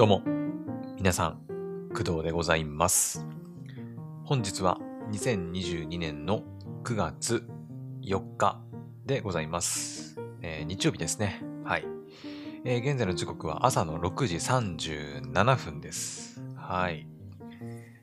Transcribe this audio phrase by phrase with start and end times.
[0.00, 0.22] どうも、
[0.96, 1.42] 皆さん、
[1.90, 3.26] 工藤でございます。
[4.24, 4.78] 本日は
[5.12, 6.42] 2022年の
[6.84, 7.46] 9月
[8.00, 8.62] 4日
[9.04, 10.18] でございます。
[10.40, 11.42] えー日曜日ですね。
[11.64, 11.84] はい、
[12.64, 16.42] えー現在の時刻は朝の6時37分です。
[16.56, 17.06] はい。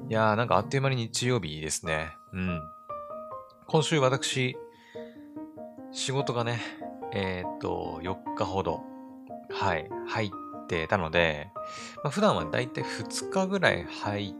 [0.08, 2.12] いやー、なんかあっという間に日曜日ですね。
[2.32, 2.62] うん。
[3.66, 4.56] 今週私、
[5.92, 6.62] 仕事がね、
[7.12, 8.84] えーっと、4日ほど、
[9.50, 10.30] はい、入っ
[10.68, 11.50] てたので、
[12.04, 14.36] まあ、普段はだいたい2日ぐらい入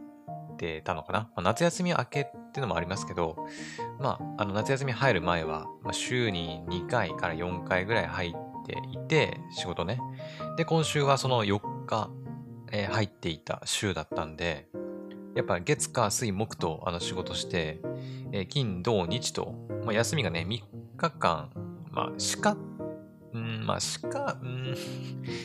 [0.52, 1.18] ってたのかな？
[1.20, 3.36] まあ、夏休み明けっていうのもありますけど、
[4.00, 8.32] まあ、あの夏休み入る前は、まあ、週に2回から4回ぐらい入っ
[8.66, 10.00] ていて、仕事ね。
[10.56, 12.10] で、今週はその4日、
[12.72, 14.68] えー入っていた週だったんで、
[15.34, 17.80] やっぱ月、火、水、木とあの仕事して、
[18.32, 19.54] えー金、土、日と、
[19.84, 20.60] まあ、休みがね、3
[20.96, 21.50] 日間、
[21.90, 22.77] まあ、しか、うん、
[23.68, 24.74] まあ、しか、うん、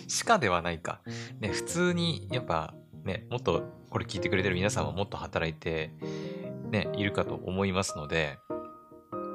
[0.07, 1.01] しかではないか。
[1.41, 5.91] ね、普通に、やっぱ、ね、もっと、これ聞いてくれてる皆さんはもっと働いて、
[6.71, 8.39] ね、いるかと思いますので、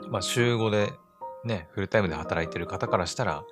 [0.09, 0.91] まあ、週5で、
[1.45, 3.45] ね、フルタイムで働いてる方からしたら、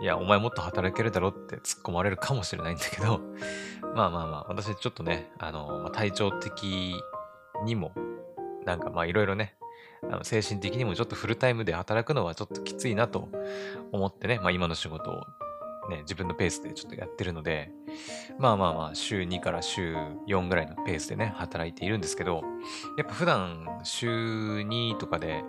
[0.00, 3.20] いや、お前もっと働けるだろって突っ込まれるかもしれないんだけど、
[3.94, 6.94] まあまあまあ、私ちょっとね、あの、まあ、体調的
[7.66, 7.92] にも、
[8.64, 9.54] なんかまあいろいろね、
[10.04, 13.28] あの精神的にもちょっとフルタイムで働くのはちょっときついなと
[13.92, 15.24] 思ってね、まあ今の仕事を
[15.88, 17.70] ね、自分のペースでちょっとやってるので、
[18.38, 22.42] まあまあまあ、週2から週4ぐらいのペースでね、働いているんですけど、
[22.96, 25.42] やっぱ普段週2とかで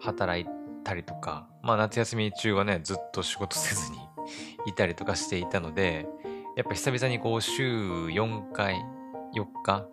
[0.00, 0.46] 働い
[0.84, 3.98] たりとか、まあ夏休み中はね、ずっと仕事せずに
[4.66, 6.06] いたりとかしていたので、
[6.56, 8.84] やっぱ久々にこう週4回、
[9.36, 9.86] 4日、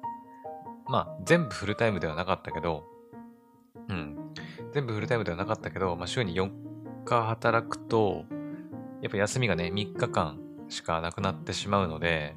[0.87, 2.94] まあ全部フルタイムではなかったけど、
[3.89, 4.17] うん、
[4.73, 6.49] 全部フルタイムではなかったけど、まあ週に4
[7.05, 8.25] 日働くと、
[9.01, 12.35] やっぱ休みがね、3日間しかなくなってしまうので、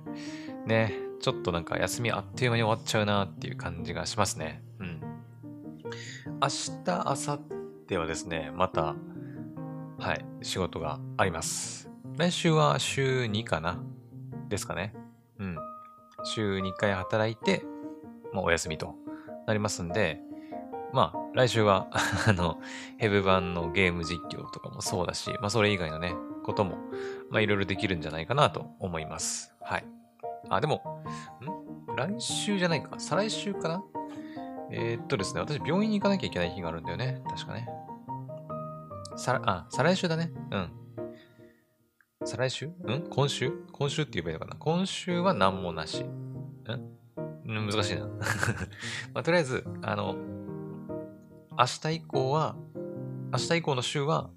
[0.66, 4.62] ね、ちょっとなんか休みあっという間に終わっちゃうなっていう感じがしますね。
[4.78, 5.00] うん。
[6.40, 7.38] 明日、明後
[7.88, 8.94] 日はですね、また、
[9.98, 11.90] はい、仕事があります。
[12.18, 13.80] 来週は週2かな？
[14.48, 14.94] ですかね。
[15.38, 15.56] うん。
[16.24, 17.64] 週2回働いて、
[18.32, 18.94] まあ、お休みと
[19.46, 20.20] なりますんで、
[20.92, 21.88] まあ、来週は、
[22.26, 22.58] あの、
[22.96, 26.76] ヘブ版のゲーム実況とかもそうだし、まあ、それ以外のね、ことも、
[27.30, 29.54] まあ、いろいろできるんじゃないかなと思います。
[29.60, 29.84] はい。
[30.48, 31.02] あ、でも、
[31.90, 31.94] ん？
[31.96, 32.98] 来週じゃないか。
[32.98, 33.82] 再来週かな？
[34.70, 37.22] えーっとですね、私病院に行かなきゃいけない日があるんだよね。
[37.28, 37.68] 確かね。
[39.16, 40.32] さ、あ、再来週だね。
[40.50, 40.72] うん。
[42.24, 42.70] 再来週？
[42.84, 43.02] うん？
[43.08, 43.52] 今週？
[43.72, 44.56] 今週って言えばいいのかな？
[44.58, 46.02] 今週は何もなし。
[46.02, 46.06] ん？
[47.50, 48.06] ん難しいな。
[49.14, 50.14] まあ、とりあえず、あの、
[51.58, 52.54] 明日以降は、
[53.32, 54.30] 明日以降の週は、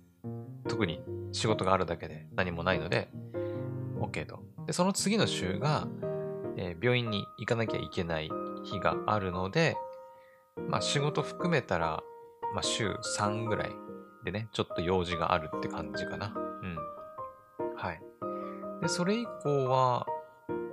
[0.68, 3.12] 特に仕事があるだけで何もないので、
[4.00, 4.40] OK と。
[4.66, 5.88] で、その次の週が、
[6.58, 8.30] えー病院に行かなきゃいけない
[8.64, 9.78] 日があるので、
[10.68, 12.02] まあ仕事含めたら、
[12.56, 12.90] まあ週
[13.20, 13.70] 3ぐらい
[14.26, 16.34] でね、ちょっと用事があるって感じかな。
[16.36, 16.76] うん。
[17.76, 18.02] はい。
[18.82, 20.08] で、それ以降は、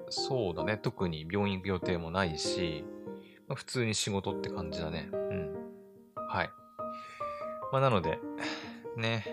[0.09, 2.87] そうだね、特に病院行く予定もないし、
[3.49, 5.11] まあ、普通に仕事って感じだね。
[5.13, 5.58] うん。
[6.29, 6.51] はい。
[7.73, 8.19] まあなので、
[8.97, 9.25] ね、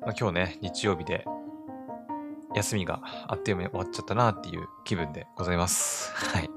[0.00, 1.26] まあ、今日ね、日曜日で、
[2.54, 6.12] 休みがあっという間に終わっちゃったなっていう気分でございます。
[6.14, 6.50] はい。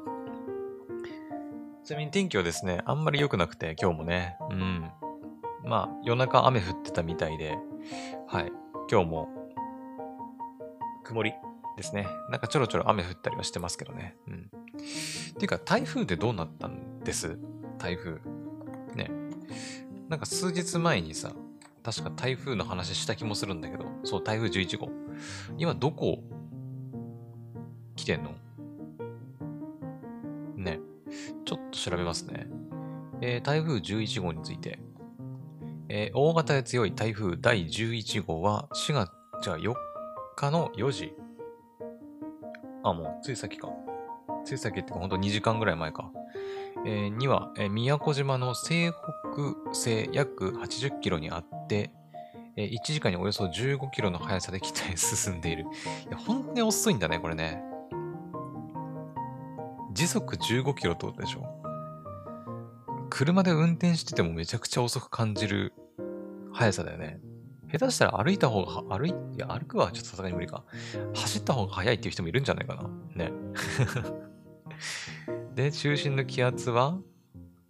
[1.84, 4.90] ちなみに天気はですね、あんまり良くなくて、今日もね、うん。
[5.66, 7.58] まあ、夜中雨降ってたみたいで、
[8.28, 8.52] はい。
[8.90, 9.30] 今日も、
[11.04, 11.34] 曇り
[11.78, 12.08] ですね。
[12.30, 14.16] なんかちょろちょろ雨降ったりはしてますけどね。
[14.28, 14.50] うん。
[14.50, 17.38] っていうか、台風ってどうなったんです？
[17.78, 18.22] 台風。
[20.10, 21.32] なんか数日前にさ、
[21.84, 24.90] 確か台風の話した気もするんだけど、そう、台風11号。
[25.58, 26.20] 今どこ
[27.96, 28.32] 来てんの？
[30.56, 30.80] ね。
[31.46, 32.48] ちょっと調べますね。
[33.22, 34.80] えー台風11号について。
[35.90, 39.12] えー大型で強い台風第11号は4月
[39.44, 39.74] じゃあ4
[40.36, 41.14] 日の4時。
[42.84, 43.70] あ、もうつい先か。
[44.46, 46.12] つい先ってかほんと2時間ぐらい前か。
[46.86, 51.92] えには、え宮古島の西北西約80キロにあって、
[52.56, 55.64] え1時間におよそ15キロの速さで北へ進んでいる。
[56.08, 57.64] いや、本当に遅いんだね、これね。
[59.94, 61.46] 時速15キロってことでしょ
[63.10, 65.74] 車で運転しててもめちゃくちゃ遅く感じる
[66.52, 67.20] 速さだよね。
[67.72, 70.64] 下手したら歩いた方が、歩い、いや、歩くはちょっとさすがに無理か。
[71.16, 72.90] 走った方が速いっていう人もいるんじゃないかな。
[73.16, 73.32] ね。
[75.56, 76.98] で、中心の気圧は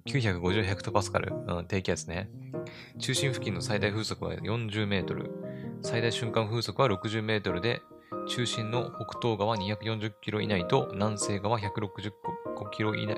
[0.05, 1.33] 950ヘクトパスカル、
[1.67, 2.29] 低気圧ね。
[2.97, 5.31] 中心付近の最大風速は40メートル。
[5.81, 7.81] 最大瞬間風速は60メートルで、
[8.27, 12.11] 中心の北東側240キロ以内と南西側165
[12.71, 13.17] キロ以内、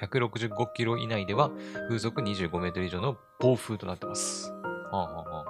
[0.00, 1.50] 165キロ以内では
[1.88, 4.52] 風速25メートル以上の暴風となってます。
[4.52, 4.60] は
[4.92, 5.46] あはあ、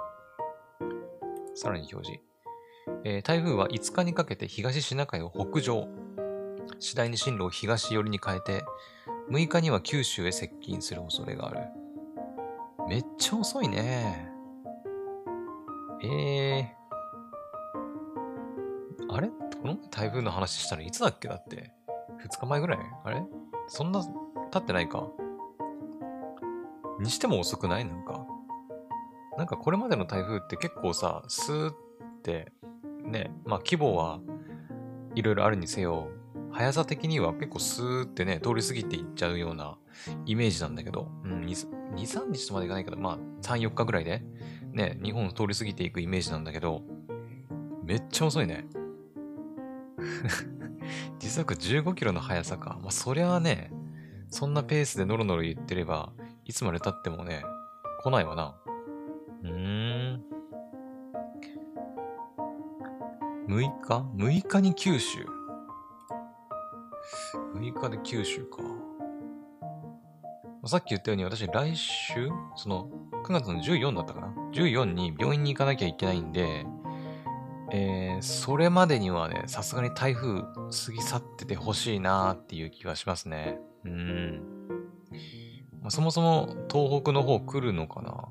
[1.53, 2.23] さらに表示。
[3.05, 5.87] えー、台風は5日にかけて東シナ海を北上。
[6.79, 8.65] 次第に進路を東寄りに変えて、
[9.29, 11.59] 6日には九州へ接近する恐れがある。
[12.87, 14.29] めっちゃ遅いね。
[16.03, 19.13] ええー。
[19.15, 19.29] あれ？
[19.29, 21.27] この台風の話したのいつだっけ？
[21.27, 21.71] だって。
[22.25, 22.79] 2日前ぐらい？
[23.05, 23.23] あれ？
[23.67, 24.03] そんな
[24.51, 25.07] 経ってないか？
[26.99, 27.85] にしても遅くない？
[27.85, 28.25] なんか。
[29.37, 31.75] なんかこれまでの台風って結構さ、スーっ
[32.21, 32.51] て
[33.03, 34.19] ね、まあ規模は
[35.15, 36.09] いろいろあるにせよ、
[36.53, 39.77] 速さ的には結構スーってね、通り過ぎていっちゃうような
[40.25, 44.23] イメージなんだけど、うん、2、3日とまでいかないけど、まあ3、4日ぐらいで、
[44.71, 46.83] ね、日本を通り過ぎていくイメージなんだけど、
[47.83, 48.67] めっちゃ遅いね。
[51.19, 52.77] 時速15キロの速さか。
[52.81, 53.71] まあそりゃあね、
[54.29, 56.13] そんなペースでノロノロ言ってれば、
[56.45, 57.43] いつまで経ってもね、
[58.03, 58.55] 来ないわな。
[59.43, 60.23] うーん。
[63.47, 65.42] 6日 ?6 日に九州。
[67.53, 68.57] 6日で九州か。
[70.65, 72.89] さっき言ったように私来週、その
[73.25, 76.65] 9月の14だったかな ?14 に病院に行かなきゃいけないんで、
[77.71, 80.51] えー、それまでにはね、さすがに台風過
[80.93, 83.59] ぎ去っててほしいなーっていう気がしますね。
[83.83, 84.41] うん。
[85.81, 88.27] まあ、そもそも東北の方来るのかな？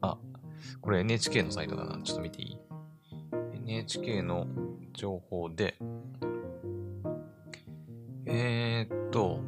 [0.00, 0.18] あ、
[0.80, 2.02] これ NHK のサイトだな。
[2.02, 2.58] ちょっと見ていい
[3.64, 4.46] ？NHK の
[4.92, 5.76] 情報で、
[8.30, 9.40] えー、っと、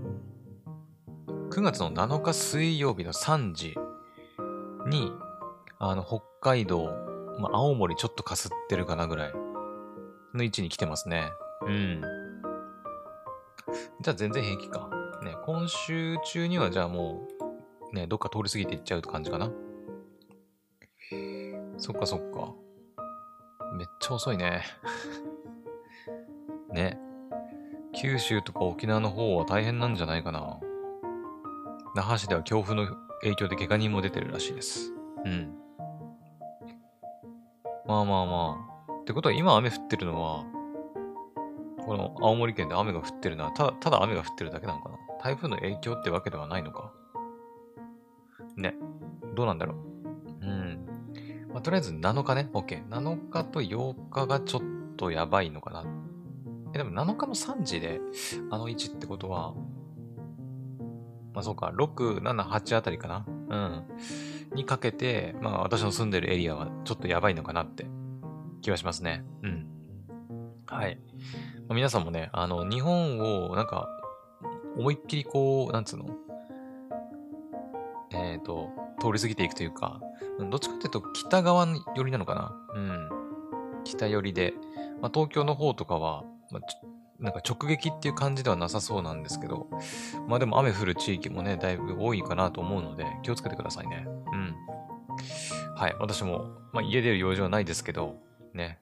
[1.51, 3.75] 9月の7日水曜日の3時
[4.87, 5.13] に、
[5.79, 6.87] あの、北海道、
[7.39, 9.33] まあ、青森ちょっとかすってるかなぐらい
[10.35, 11.31] の位置に来てますね。
[11.67, 12.01] うん。
[14.01, 14.89] じゃあ全然平気か。
[15.23, 17.29] ね、今週中にはじゃあも
[17.93, 19.51] う、ね、どっか通り過ぎていっちゃうって感じかな。
[21.77, 22.55] そっかそっか。
[23.77, 24.63] めっちゃ遅いね。
[26.73, 27.10] ね。
[27.93, 30.59] 九州とか沖縄の方は大変なんじゃないかな。
[31.95, 32.87] 那覇市では強風の
[33.23, 34.93] 影響で怪我人も出てるらしいです。
[35.25, 35.55] うん。
[37.87, 38.93] まあまあまあ。
[39.01, 40.45] ってことは今雨降ってるのは、
[41.85, 46.93] この青森県で雨が降ってるのは、ただ、ただ雨が降ってるだけなのかな台風の影響ってわけではないのか
[48.57, 48.75] ね。
[49.35, 50.47] どうなんだろう。
[50.47, 50.87] うん。
[51.53, 52.49] まあ、とりあえず7日ね。
[52.53, 52.87] OK。
[52.89, 54.63] 7日と8日がちょっ
[54.97, 55.85] とやばいのかな。
[56.73, 58.01] え、でも7日の3時で
[58.51, 59.55] あの位置ってことは、
[61.33, 63.27] まあそうか、6、7、8あたりかな？
[63.49, 63.85] うん。
[64.55, 67.87] にかけて、まあ私の住んでるエリアはちょっとやばいのかなって
[68.63, 69.25] 気はしますね。
[69.43, 69.67] うん。
[70.67, 70.99] はい。
[71.69, 73.89] まあ、皆さんもね、あの、日本をなんか、
[74.77, 76.11] 思いっきりこう、なんつうの？
[78.13, 78.71] えっ、ー、と、
[79.01, 80.01] 通り過ぎていくというか、
[80.51, 82.53] どっちかっていうと北側寄りなのかな？
[82.75, 83.09] うん。
[83.85, 84.55] 北寄りで、
[85.01, 86.63] まあ、東京の方とかは、まあ、
[87.23, 89.69] なんか直撃っていう感じではなさそうなんですけど、
[90.29, 94.07] まあでも雨降る地域もね、だいぶ多いかなと思うので、気をつけてくださいね。
[94.07, 94.55] うん。
[95.77, 95.97] はい。
[95.99, 98.17] 私も、まあ家出る用事はないですけど、
[98.55, 98.81] ね。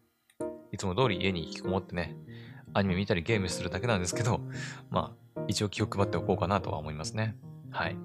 [0.72, 2.16] いつも通り家に引きこもってね、
[2.74, 4.40] アニメ見たりゲームするだけなんですけど、
[4.90, 7.36] まあ、一応気を配っておこうかなとは思いますね。
[7.70, 7.96] はい。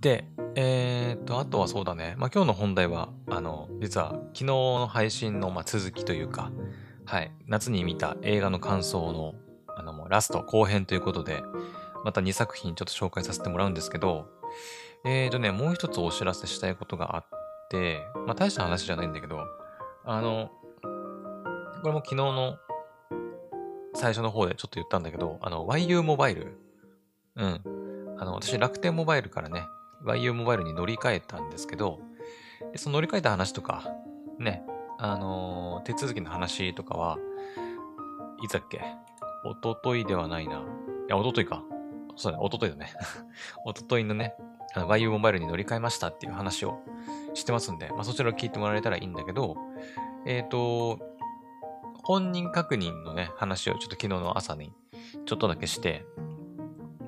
[0.00, 2.14] で、えー、っと、あとはそうだね。
[2.18, 6.50] まあ、今日の本題は、あの、実は昨日の配信の、ま、続きというか、
[7.06, 9.34] はい、夏に見た映画の感想の、
[9.76, 11.42] あの、もうラスト、後編ということで、
[12.04, 14.26] また2作品ちょっと紹介させてもらうんですけど、
[15.04, 17.26] えーとね、もう一つお知らせしたいことがあっ
[17.70, 19.40] て、まあ大した話じゃないんだけど、
[20.04, 20.50] あの、
[21.82, 22.56] これも昨日の
[23.94, 26.58] 最初の方でちょっと言ったんだけど、あの、YU モバイル。
[27.36, 27.60] うん。
[28.18, 29.66] あの、私楽天モバイルからね、
[30.04, 32.00] YU モバイルに乗り換えたんですけど、
[32.76, 33.84] その乗り換えた話とか、
[34.38, 34.62] ね、
[34.98, 37.18] あの、手続きの話とかは、
[38.42, 38.80] いつだっけ？
[39.44, 40.56] おとといではないな。
[40.56, 40.60] い
[41.08, 41.62] や、おとといか。
[42.16, 42.92] そうだね、おとといだね。
[43.64, 44.34] おとといのね、
[44.74, 46.80] あの、YU モバイルに乗り換えましたっていう話を
[47.34, 49.56] してますんで、まあ、そちらを聞いてもらえたらいいんだけど、
[50.26, 50.98] えっ、ー、と、
[52.02, 54.72] 本人確認のね、話をちょっと昨日の朝に
[55.26, 56.04] ちょっとだけして、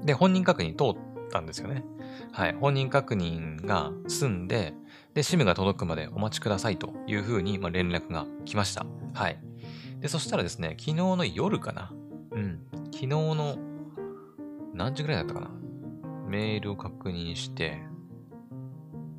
[0.02, 1.85] で、本人確認通ったんですよね。
[2.33, 2.52] はい。
[2.55, 4.75] 本人確認が済んで、
[5.16, 8.85] で、SIM が届くまでお待ちくださいというふうに、ま、連絡が来ました。
[9.14, 9.38] はい。
[9.99, 11.90] で、そしたらですね、昨日の夜かな。
[12.32, 12.61] うん。
[12.92, 13.56] 昨日の
[14.75, 15.50] 何時ぐらいだったかな。
[16.28, 17.80] メールを確認して、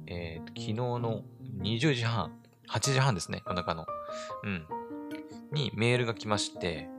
[0.06, 1.24] えー、と、昨日の
[1.64, 2.32] 20時半。
[2.70, 3.88] 8時半ですね、夜中の。
[4.44, 4.68] うん。
[5.52, 6.90] にメールが来まして、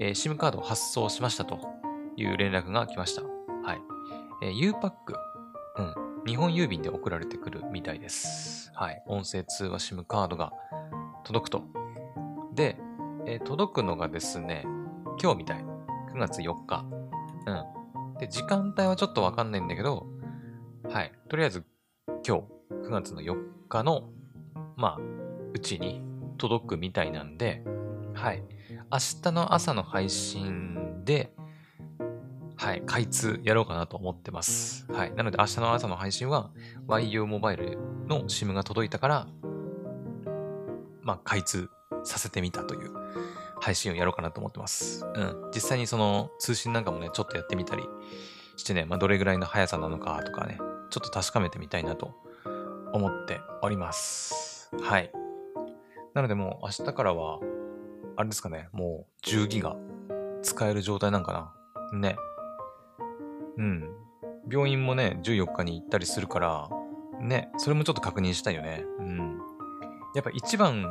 [0.00, 1.58] えー、SIM カードを発送しましたと
[2.16, 3.20] いう連絡が来ました。
[3.22, 3.82] はい。
[4.42, 5.14] えー、U パック。
[5.76, 6.05] うん。
[6.26, 8.72] 日本郵便で送られてくるみたいです。
[8.74, 9.00] はい。
[9.06, 10.52] 音声通話 SIM カードが
[11.22, 11.62] 届くと。
[12.52, 12.76] で、
[13.26, 14.64] えー、届くのがですね、
[15.22, 15.64] 今日みたい。
[16.12, 16.84] 9月4日。
[17.46, 18.18] うん。
[18.18, 20.08] で、時間帯はちょっとわかんないんだけど、
[20.88, 21.12] はい。
[21.28, 21.64] とりあえず、
[22.26, 23.36] 今日、9月の4
[23.68, 24.10] 日の、
[24.76, 25.00] まあ、
[25.54, 26.02] うちに
[26.38, 27.62] 届くみたいなんで、
[28.14, 28.42] はい。
[28.90, 31.32] 明日の朝の配信で、
[32.56, 34.86] はい、開通やろうかなと思ってます。
[34.90, 35.14] はい。
[35.14, 36.50] なので明日の朝の配信は
[36.88, 39.26] YU モバイルの SIM が届いたから、
[41.02, 41.68] まあ、開通
[42.04, 42.92] させてみたという
[43.60, 45.06] 配信をやろうかなと思ってます。
[45.14, 45.50] うん。
[45.54, 47.82] 実際にその通信なんかもね、ちょっとやってみたり
[48.56, 50.58] してね、まあ、どれぐらいの速さなのかとかね、
[50.90, 52.14] ちょっと確かめてみたいなと
[52.92, 54.70] 思っております。
[54.80, 55.12] はい。
[56.14, 57.38] なのでもう明日からは、
[58.16, 59.76] あれですかね、もう10ギガ
[60.42, 61.52] 使える状態なんか
[61.92, 61.98] な。
[61.98, 62.16] ね。
[63.58, 63.84] うん。
[64.50, 66.70] 病院もね、14日に行ったりするから、
[67.20, 68.84] ね、それもちょっと確認したいよね。
[68.98, 69.38] うん。
[70.14, 70.86] やっぱ一番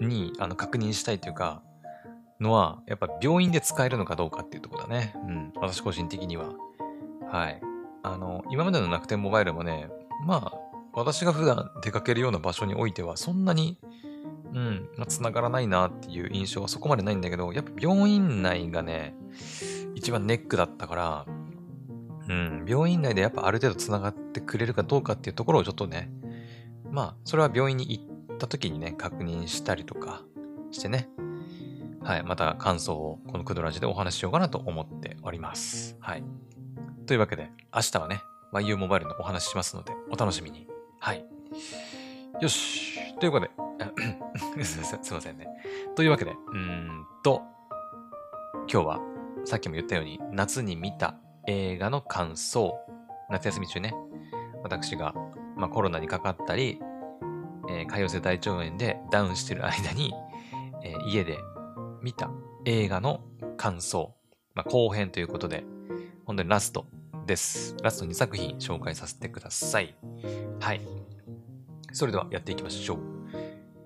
[0.00, 1.62] にあの確認したいというか、
[2.40, 5.14] のは、やっぱ病院で使えるのかどうかっていうとこだね。
[5.26, 5.52] うん。
[5.56, 6.52] 私個人的には。
[7.30, 7.60] はい。
[8.02, 9.88] あの、今までの楽天モバイルもね、
[10.26, 13.78] まあ、私が普段出かけるような場所においては、そんなに、
[14.52, 19.14] うん、まあ、繋がらないなっていう印象はそこまでないんだけど、やっぱ病院内がね、
[19.94, 21.26] 一番ネックだったから、
[22.28, 26.10] うん、病院内でやっぱある程度繋がってくれるかどうかっていうところをちょっとね、
[26.90, 30.22] まあ、それは病院に行った時にね、確認したりとか
[30.70, 31.08] してね、
[32.02, 35.96] はい、また感想をこのクドラジでお話ししようかなと思っております。
[36.00, 36.24] はい。
[37.06, 38.22] というわけで、明日はね、
[38.52, 40.66] YU モバイルのお話ししますので、お楽しみに。
[41.00, 41.24] はい。
[42.40, 42.98] よし。
[43.18, 43.46] ということ
[44.56, 45.46] で、 すいませんね。
[45.94, 47.42] というわけで、うーんと、
[48.70, 49.13] 今日は
[49.44, 52.74] さっきも言ったように、夏に見た映画の感想、
[53.30, 53.94] 夏休み中ね、
[54.62, 55.14] 私が、
[55.56, 56.80] まあ、コロナにかかったり、
[57.68, 60.14] えー、潰瘍性大腸炎でダウンしてる間に、
[60.82, 61.38] えー、家で
[62.02, 62.30] 見た
[62.64, 63.20] 映画の
[63.56, 64.14] 感想、
[64.54, 65.64] まあ、後編ということで、
[66.24, 66.86] 本当にラスト
[67.26, 67.76] です。
[67.82, 69.94] ラスト2作品紹介させてください。
[70.60, 70.80] はい。
[71.92, 72.98] それではやっていきましょう。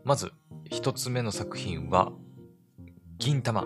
[0.05, 0.33] まず、
[0.65, 2.13] 一つ目の作品は、
[3.19, 3.65] 銀玉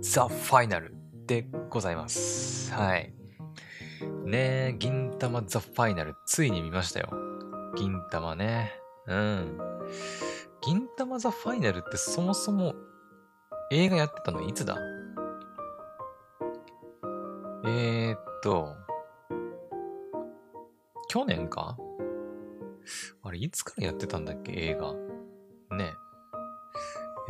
[0.00, 0.94] ザ・ファイナル
[1.26, 2.72] でございます。
[2.72, 3.12] はい。
[4.24, 7.08] ねえ、銀玉ザ・ファイナル、ついに見ましたよ。
[7.76, 8.72] 銀玉ね。
[9.06, 9.58] うん。
[10.62, 12.74] 銀玉ザ・ファイナルってそもそも
[13.70, 14.76] 映画やってたのいつだ？
[17.66, 18.74] えー、っと、
[21.08, 21.76] 去年か？
[23.22, 24.92] あれ、いつからやってたんだっけ映画？
[25.76, 25.94] ね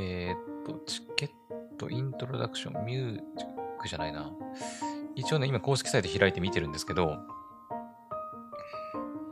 [0.01, 0.33] え。
[0.33, 3.54] ー、っと、チケット、イントロダクション、ミュージック
[3.89, 4.31] じゃないな。
[5.15, 7.19] 一応ね、今公式サイト開いて見てるんですけど、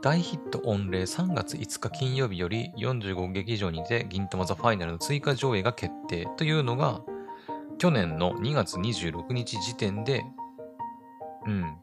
[0.03, 7.01] 大ヒット御礼3月5日金曜日より45劇場にて銀魂ザファイナルの追加上映が決定というのが
[7.77, 10.25] 去年の2月26日時点で、
[11.45, 11.77] うん、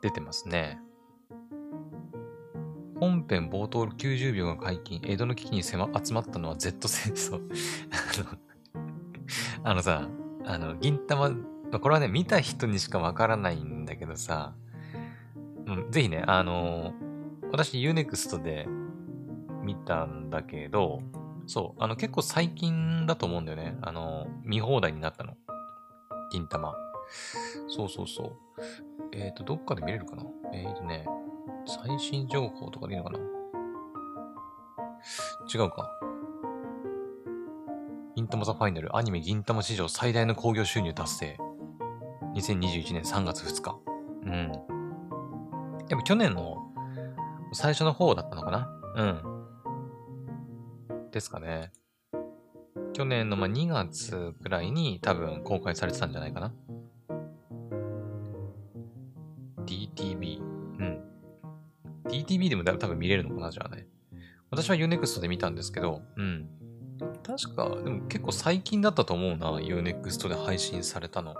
[0.00, 0.80] 出てますね。
[2.98, 7.40] 本編冒頭90秒が解禁、江戸の危機に集まったのは Z 戦争
[9.64, 10.08] あのさ、
[10.44, 11.30] あの、銀玉、
[11.80, 14.54] これはね、見た人にしかわからないんだけどさ、
[15.66, 18.66] うん、ぜひね、あのー、私 Unext で
[19.62, 21.02] 見たんだけど、
[21.46, 23.76] そう、あの結構最近だと思うんだよね。
[23.82, 25.36] あの、見放題になったの。
[26.30, 26.74] 銀玉。
[27.68, 28.32] そうそうそう。
[29.12, 31.06] えっ、ー、と、どっかで見れるかなえっ、ー、とね、
[31.66, 33.18] 最新情報とかでいいのかな
[35.52, 35.90] 違うか。
[38.22, 41.36] 銀玉ザファイナル、アニメ銀玉史上最大の興行収入達成。
[42.36, 43.80] 2021年3月2日。
[44.24, 44.52] うん。
[45.88, 46.58] やっぱ去年の
[47.52, 48.70] 最初の方だったのかな？
[48.94, 49.02] う
[50.94, 51.10] ん。
[51.10, 51.72] ですかね。
[52.92, 56.54] 去年のま2月くらいに多分公開されてたんじゃないかな。
[59.66, 60.38] DTV。
[60.38, 61.02] うん。
[62.04, 63.88] DTV でも多分見れるのかなじゃあね。
[64.52, 66.48] 私は Unext で見たんですけど、うん。
[67.22, 71.34] 確か、でも結構最近だったと思うな、Unext で配信されたの。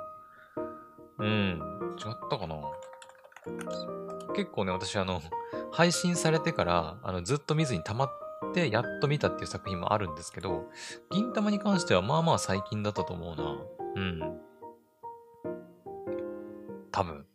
[1.19, 1.61] うん。
[1.99, 2.57] 違ったかな
[4.35, 5.21] 結構ね、私あの、
[5.73, 8.11] 配信されてから、あの、ずっと見ずに溜まっ
[8.55, 10.71] てやっと見たっていう作品もあるんですけど、
[11.11, 13.57] 銀玉に関してはまあまあ最近だったと思うな。
[13.97, 14.41] うん。
[16.91, 17.27] 多分。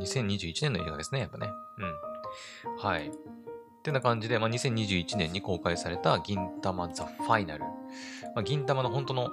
[0.00, 1.50] 2021年の映画ですね、やっぱね。
[1.78, 2.76] うん。
[2.76, 3.10] はい。
[3.82, 7.64] ってな感じで、まあ、2021年に公開された銀玉ザ・ファイナル。
[8.34, 9.28] まあ、銀玉の本当の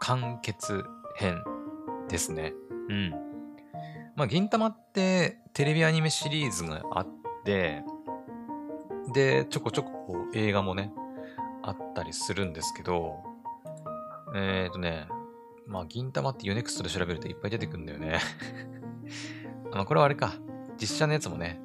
[0.00, 0.84] 完結
[1.16, 1.42] 編
[2.06, 2.52] ですね。
[2.90, 3.10] うん。
[4.14, 7.08] まあ、銀玉ってテレビアニメシリーズがあっ
[7.46, 7.84] て、
[9.14, 10.92] で、ちょこちょここう映画もね、
[11.62, 13.14] あったりするんですけど、
[14.34, 15.08] えっ、ー、とね、
[15.66, 18.20] まあ、銀玉ってユネクストで調べるといっぱい出てくるんだよね
[19.72, 20.34] まあ、これはあれか。
[20.78, 21.58] 実写のやつもね、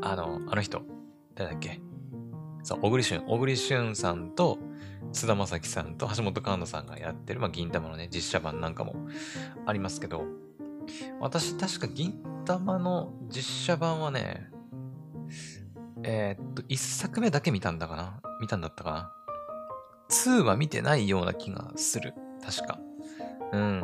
[0.00, 0.80] あの、あの人、
[1.38, 1.80] 誰だっけ？
[2.64, 3.22] そう、小栗旬。
[3.28, 4.58] 小栗旬さんと、
[5.12, 8.96] 菅田将暉さんと橋本環奈さんがやってる、まあ、銀玉のね、実写版なんかも
[9.64, 10.24] ありますけど、
[11.20, 14.50] 私、確か銀玉の実写版はね、
[16.02, 18.20] えー、っと、一作目だけ見たんだかな？
[18.40, 19.12] 見たんだったかな
[20.10, 22.14] ?2 は見てないような気がする。
[22.44, 22.80] 確か。
[23.52, 23.82] うん。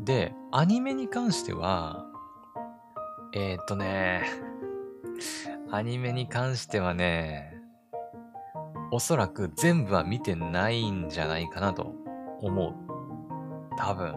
[0.00, 2.06] で、アニメに関しては、
[3.34, 4.24] えー、っとね、
[5.72, 7.54] アニメに関してはね、
[8.90, 11.94] おそらく全部は見てないんじゃないかなと
[12.40, 12.74] 思う。
[13.78, 14.16] 多分。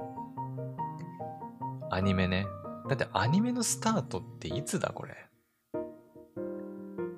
[1.91, 2.47] アニメね。
[2.89, 5.15] だってアニメのスタートっていつだこれ？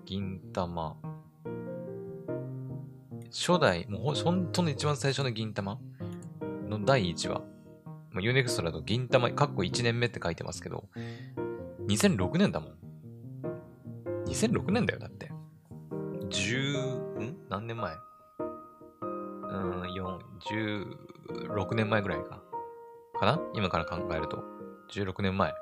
[0.03, 0.97] 銀玉。
[3.31, 5.79] 初代、もう本当の一番最初の銀玉？
[6.67, 7.41] の第1話。
[8.19, 10.89] U-NEXT だと銀魂、かっこ1年目って書いてますけど、
[11.87, 12.73] 2006年だもん。
[14.35, 15.31] 2006年だよ、だって。
[16.29, 17.37] 10、ん？
[17.49, 17.93] 何年前？
[19.09, 20.19] うん、4、
[21.55, 22.41] 16年前ぐらいか。
[23.17, 23.39] かな？
[23.53, 24.43] 今から考えると。
[24.91, 25.53] 16年前。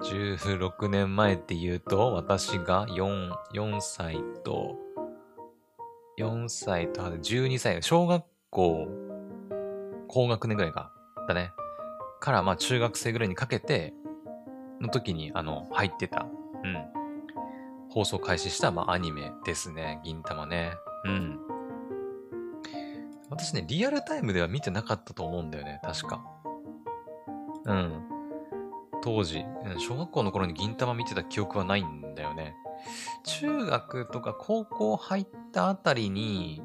[0.00, 4.76] 16年前って言うと、私が4、4歳と、
[6.18, 8.88] 4歳と12歳、小学校、
[10.08, 10.90] 高学年ぐらいか。
[11.28, 11.52] だね。
[12.20, 13.92] から、まあ中学生ぐらいにかけて、
[14.80, 16.26] の時に、あの、入ってた。
[16.64, 16.97] うん。
[17.90, 20.00] 放送開始した、まあ、アニメですね。
[20.04, 20.72] 銀玉ね。
[21.04, 21.38] うん。
[23.30, 25.80] 私ね、リアルタイムでは見てなかったと思うんだよね。
[25.82, 26.24] 確か。
[27.64, 28.02] うん。
[29.02, 29.44] 当時、
[29.78, 32.54] 小学校の頃に銀玉見てた記憶はないんだよね。
[33.24, 36.62] 中学とか高校入ったあたりに、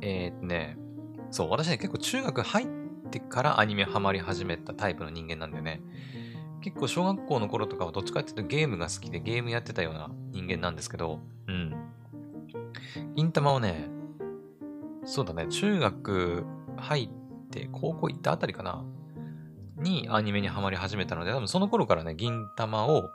[0.00, 0.76] えー、ね、
[1.30, 2.66] そう、私ね、結構中学入っ
[3.10, 5.80] てからアニメハマり始めたタイプの人間なんだよね。
[6.60, 11.74] 結構小学校の頃とかはどっちかっていうとゲームが好きでゲームやってたような人間なんですけど、うん。
[13.14, 13.88] 銀玉をね、
[15.04, 16.44] そうだね、中学
[16.76, 17.08] 入っ
[17.50, 18.84] て高校行ったあたりかな
[19.76, 23.08] にアニメにハマり始めたので、多分その頃からね、銀玉を、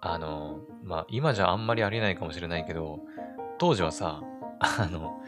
[0.00, 3.00] あの、まあ、今じゃあんまりありえないかもしれないけど、
[3.58, 4.22] 当時はさ、
[4.60, 5.20] あの、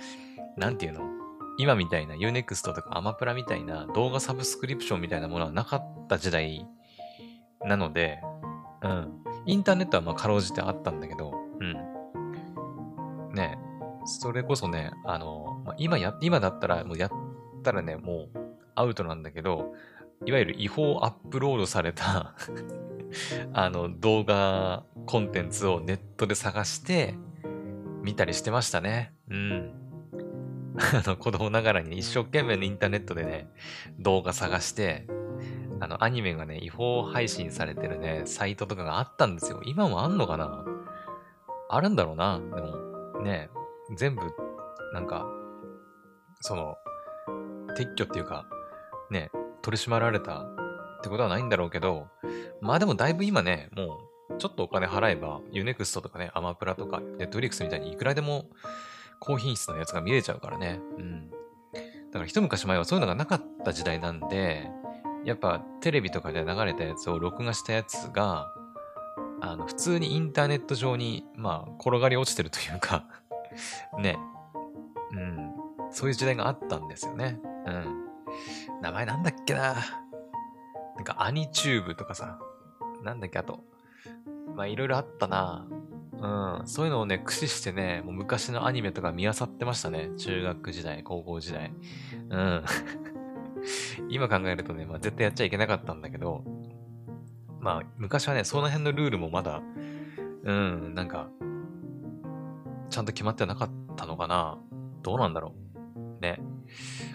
[0.57, 1.03] なんていうの
[1.59, 6.67] 今みたいな Unext とかアマプラみたいな動画サブスクリプションみたいなものはなかった時代
[7.64, 8.21] なので、
[8.83, 9.12] うん。
[9.47, 13.35] インターネットはまあかろうじてあったんだけど、うん。
[13.35, 13.59] ね
[14.05, 17.11] それこそね、あの、まあ、今や、今だったら、もうやっ
[17.62, 18.38] たらね、もう
[18.75, 19.75] アウトなんだけど、
[20.25, 22.35] いわゆる違法アップロードされた
[23.53, 27.14] あの、動画コンテンツをネットで探して
[28.03, 29.12] 見たりしてましたね。
[29.31, 29.73] うん。
[30.79, 33.49] あの、子供ながらに一生懸命インターネットでね、
[33.99, 35.07] 動画探して、
[35.81, 39.61] あの、アニメがね、違法配信されてるね、サイトとかがあったんですよ。
[39.64, 40.64] 今もあんのかな？
[41.71, 42.38] あるんだろうな。
[42.38, 43.51] でも、ね、
[43.97, 44.23] 全部、
[44.93, 45.27] なんか、
[46.41, 46.77] その、
[47.77, 48.47] 撤去っていうか、
[49.11, 49.31] ね、
[49.62, 50.47] 取り締まられたっ
[51.03, 52.09] てことはないんだろうけど、
[52.61, 53.99] まあでもだいぶ今ね、も
[54.31, 58.47] う、ちょっとお金払えば、 U-NEXT とかね、アマプラとか、 Netflix みたいにいくらでも
[59.21, 60.81] 高品質のやつが見れちゃうからね。
[60.99, 61.31] うん。
[61.31, 64.71] だから一昔前はそういうのがなかった時代なんで、
[65.24, 68.52] やっぱテレビとかで流れたやつを録画したやつが、
[69.40, 73.07] あの、普通にインターネット上に、まあ、転がり落ちてるというか
[73.98, 74.18] ね。
[75.12, 75.52] うん。
[75.90, 77.40] そういう時代があったんですよね。
[77.66, 78.09] うん。
[78.83, 79.74] 名前なんだっけな
[80.96, 82.38] なんかアニチューブとかさ。
[83.02, 83.61] なんだっけ、あと。
[84.54, 85.66] まあ、いろいろあったな
[86.20, 86.66] うん。
[86.66, 90.11] そういうのをね、駆使してね、もう昔のアニメとか見漁ってましたね。
[90.16, 91.72] 中学時代、高校時代。
[92.28, 92.64] うん。
[94.09, 96.44] 今考えるとね、まあ、絶対やっちゃいけなかったんだけど、
[97.61, 99.61] まあ、昔はね、その辺のルールもまだ、
[100.44, 101.28] うん、なんか、
[102.90, 104.59] ちゃんと決まってなかったのかな
[105.02, 105.54] どうなんだろ
[106.18, 106.40] うね。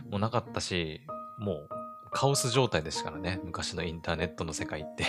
[0.10, 1.02] もうなかったし、
[1.40, 1.70] もう、
[2.12, 3.40] カオス状態ですからね。
[3.44, 5.06] 昔のインターネットの世界って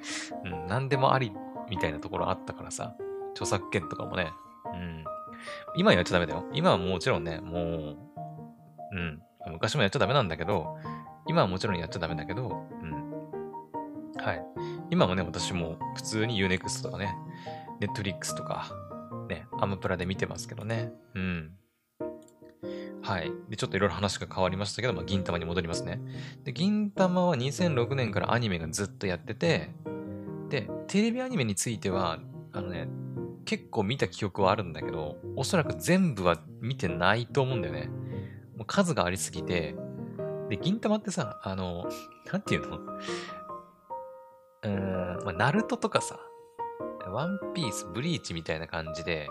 [0.44, 1.32] うん、何でもあり
[1.68, 2.94] みたいなところあったからさ。
[3.32, 4.32] 著作権とかもね。
[4.72, 5.04] うん。
[5.76, 6.44] 今やっちゃダメだよ。
[6.52, 7.96] 今はもちろんね、もう、
[8.92, 9.22] うん。
[9.48, 10.76] 昔もやっちゃダメなんだけど、
[11.26, 14.22] 今はもちろんやっちゃダメだけど、うん。
[14.22, 14.44] はい。
[14.90, 17.14] 今もね、私も普通に Unext とかね、
[17.80, 18.70] ネットリックスとか、
[19.28, 20.92] ね、アムプラで見てますけどね。
[21.14, 21.52] うん。
[23.02, 23.32] はい。
[23.48, 26.00] で、ちょっといろいろ話が変わりましたけど、まあ、銀玉に戻りますね。
[26.44, 29.70] で、銀玉は2006年からアニメがずっとやってて、
[30.50, 32.18] で、テレビアニメについては、
[32.52, 32.88] あのね、
[33.44, 37.90] 結構見た記憶はあるんだけど、おそらく全部は見てないと思うんだよね。
[38.70, 39.74] 数がありすぎて、
[40.48, 41.88] で、銀玉ってさ、あの、
[42.32, 42.78] なんていうの？
[44.62, 46.20] うーん、まあ、ナルトとかさ、
[47.08, 49.26] ワンピース、ブリーチみたいな感じで、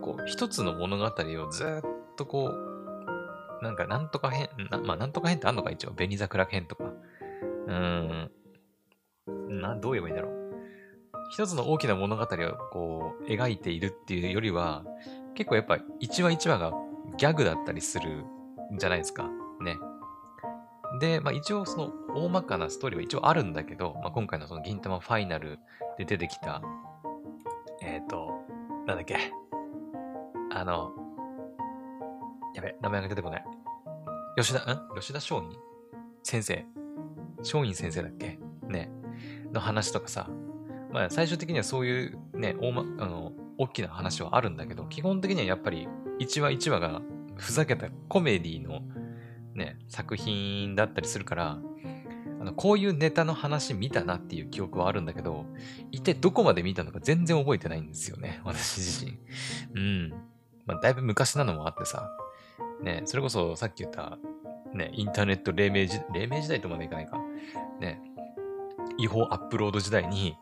[0.00, 5.90] こう、一つの物語をずっとこう、なんか、なんとか編、なまあ、なんとか編ってあんのか、一応。
[5.90, 6.84] 紅桜編とか。
[6.84, 8.28] うー
[9.32, 10.32] ん、な、どう言えばいいんだろう。
[11.30, 12.26] 一つの大きな物語を
[12.70, 14.84] こう、描いているっていうよりは、
[15.34, 16.72] 結構やっぱ一話一話が
[17.16, 18.24] ギャグだったりする
[18.76, 19.28] じゃないですか。
[19.60, 19.76] ね。
[21.00, 25.58] で、まあ一応その大まかなストーリーは一応あるんだけど、まあ今回のその銀玉ファイナル
[25.96, 26.62] で出てきた、
[27.82, 28.30] えっ、ー、と、
[28.86, 29.16] なんだっけ。
[30.50, 30.92] あの、
[32.54, 33.44] やべ、名前が出てこない。
[34.36, 34.88] 吉田、ん？
[34.98, 35.56] 吉田松陰？
[36.22, 36.64] 先生。
[37.38, 38.38] 松陰先生だっけ？
[38.68, 38.90] ね。
[39.52, 40.28] の話とかさ、
[40.92, 47.02] まあ、最終的にはそういうね、大ま、あの、大きな話はあるんだけど、基本的にはやっぱり一話一話が
[47.38, 48.82] ふざけたコメディの
[49.54, 51.58] ね、作品だったりするから、
[52.40, 55.46] あの、こういうネタの話見たなっていう記憶はあるんだけど、
[55.90, 59.18] 一体どこまで見たのか全然覚えてないんですよね、 私自身。
[59.74, 60.10] うん。
[60.66, 62.10] まあ、だいぶ昔なのもあってさ、
[62.82, 64.18] ね、それこそさっき言った、
[64.72, 67.18] ね、インターネット黎明時、黎明時代とまでいかないか。
[67.80, 68.00] ね、
[68.98, 70.36] 違法アップロード時代に、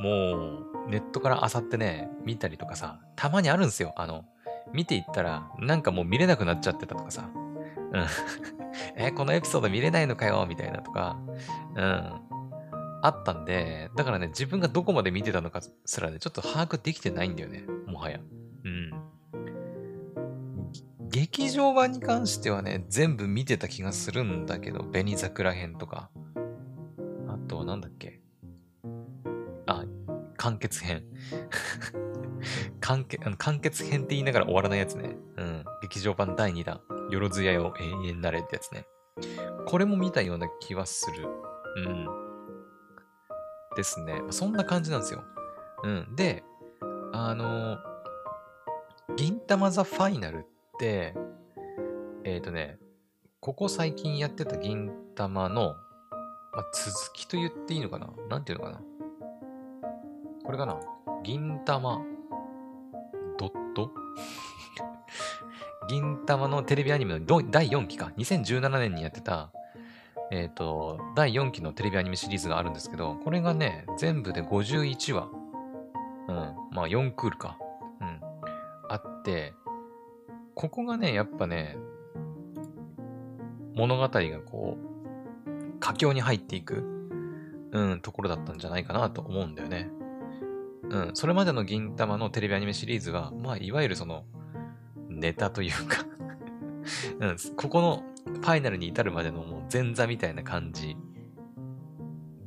[0.00, 3.92] もう、ネットから漁ってね、見たりとかさ、たまにあるんですよ。
[3.96, 4.24] あの、
[4.74, 7.30] 見ていったら、なんかもう見れなくなっちゃってたとかさ。
[7.32, 8.06] うん。
[8.96, 11.16] えこのエピソード見れないのかよみたいなとか。
[11.76, 12.24] うん。
[13.02, 17.64] あったんで、だからね、自分がどこまで見てたのかすらね、ちょっと把握できてないんだよね。
[17.86, 18.18] もはや。
[18.64, 18.90] うん。
[21.08, 26.10] 劇場版に関してはね、全部見てた気がするんだけど、紅桜編とか。
[27.28, 28.20] あとはなんだっけ
[29.66, 29.84] あ、
[30.36, 31.04] 完結編。
[32.80, 35.16] 完結、完結編って言いながら終わらないやつね。
[35.36, 35.64] うん。
[35.82, 36.80] 劇場版第2弾。
[37.10, 38.86] よろずやよ永遠なれってやつね。
[39.66, 41.28] これも見たような気はする。
[41.76, 42.08] うん。
[43.76, 44.22] ですね。
[44.30, 45.22] そんな感じなんですよ。
[45.82, 46.16] うん。
[46.16, 46.44] で、
[47.12, 47.78] あの、
[49.16, 50.46] 銀玉ザファイナルっ
[50.78, 51.14] て、
[52.24, 52.78] えっ、ー、とね、
[53.40, 55.74] ここ最近やってた銀玉の
[56.56, 58.08] まあ、続きと言っていいのかな？
[58.28, 58.80] なんていうのかな？
[60.44, 60.78] これかな？
[61.24, 62.00] 銀玉
[63.74, 63.92] ドット
[65.88, 68.12] 銀玉のテレビアニメの第4期か。
[68.16, 69.50] 2017年にやってた、
[70.30, 75.28] えっ、ー、と、第4期のテレビアニメシリーズがあるんですけど、これがね、全部で51話。
[76.28, 76.36] うん。
[76.72, 77.58] まあ4クールか。
[78.00, 78.20] うん。
[78.88, 79.52] あって、
[80.54, 81.76] ここがね、やっぱね、
[83.74, 84.10] 物語が
[84.40, 86.82] こう、佳境に入っていく、
[87.72, 89.90] うん、ところだったんじゃないかなと思うんだよね。
[90.90, 94.24] うん、それまでの銀玉のテレビアニメシリーズは、まあ、いわゆるその、
[95.08, 96.04] ネタというか
[97.20, 100.96] うん、ここのファイナルに至るまでのもう前座みたいな感じ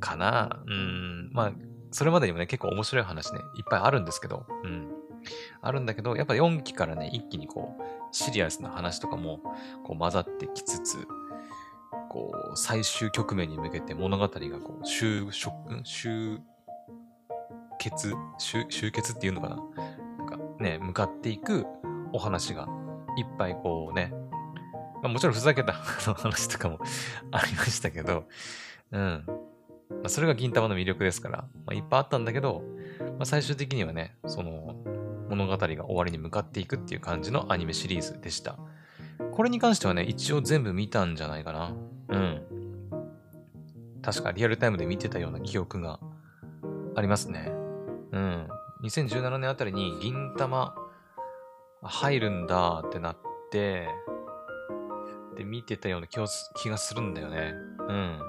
[0.00, 0.62] かな。
[0.66, 1.52] うん、まあ、
[1.90, 4.88] それまでにもね、結構面白い話ね、いっぱいあるんですけど、うん。
[5.60, 9.38] あるんだけど、やっぱ4期からね、一気にこう、シリアスな話とかも、
[9.84, 11.08] こう混ざってきつつ、
[12.08, 16.40] こう、最終局面に向けて物語がこう、終、終、
[17.78, 19.56] 結、終、終結っていうのかな？
[20.18, 21.66] なんかね、向かっていく
[22.12, 22.68] お話が
[23.16, 24.12] いっぱいこうね、
[25.02, 25.72] まあ、もちろんふざけた
[26.14, 26.78] 話とかも
[27.30, 28.24] ありましたけど、
[28.92, 29.24] うん。
[29.90, 32.62] まあ、それが銀玉の魅力ですから、まあ、いっぱいあったんだけど、
[33.00, 34.76] まあ、最終的にはね、その
[35.28, 38.58] 物語が終わりに向かっていくっていう感じのアニメシリーズでした。
[39.32, 41.74] これに関してはね、一応全部見たんじゃないかな。
[42.08, 42.42] うん。
[44.02, 46.00] 確かリアルタイムで見てたような記憶が
[46.96, 47.52] ありますね。
[48.12, 48.48] うん。
[48.82, 50.74] 2017年あたりに銀玉
[51.82, 53.16] 入るんだってなっ
[53.50, 53.88] て、
[55.36, 56.18] で、見てたような気
[56.56, 57.54] 気がするんだよね。
[57.88, 58.20] うん。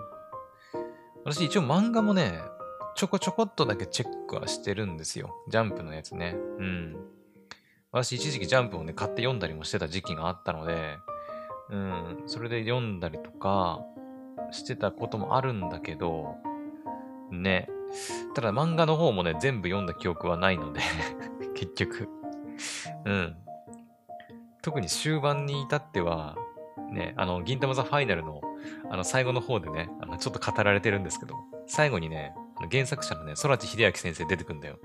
[1.26, 2.40] 私一応漫画もね、
[2.96, 5.36] ちょこちょこっとだけチェックはしてるんですよ。
[5.48, 6.36] ジャンプのやつね。
[6.60, 6.98] うん。
[7.92, 10.98] 私一時期ジャンプをね、買って読んだりもしてた時期があったので、
[11.72, 13.80] うん、それで読んだりとか
[14.52, 16.36] してたこともあるんだけど、
[17.32, 17.70] ね。
[18.36, 20.82] ただ漫画の方もね、全部読んだ記憶はないので
[21.56, 22.10] 結局
[23.06, 23.36] うん。
[24.62, 26.36] 特に終盤に至っては、
[26.92, 28.42] ね、あの、銀玉ザファイナルの、
[28.90, 34.80] あの、最後の方でね、あの、ちょっと語られてるんですけど、最後にね、あの原作者のね、空知秀明先生出てくんだよ。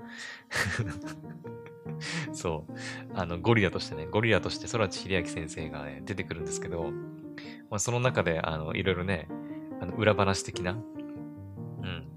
[2.33, 2.73] そう。
[3.13, 6.91] あの、ゴリラとしてね、ゴリラとして空知秀明先生がね、出てくるんですけど、
[7.69, 9.27] まあ、その中で、あの、いろいろね、
[9.81, 12.07] あの裏話的な、うん、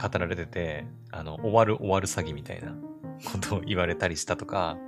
[0.00, 2.74] 語られてて、あの、終わる終わる詐欺みたいな
[3.32, 4.78] ことを言われたりしたとか、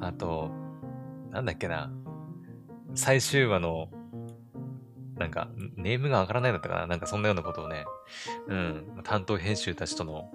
[0.00, 0.50] あと、
[1.30, 1.90] なんだっけな、
[2.94, 3.88] 最終話の、
[5.18, 7.84] なんか、ネームがわからないだったかななんかそんなようなことをね、
[8.48, 10.30] うん、担当編集たちとの、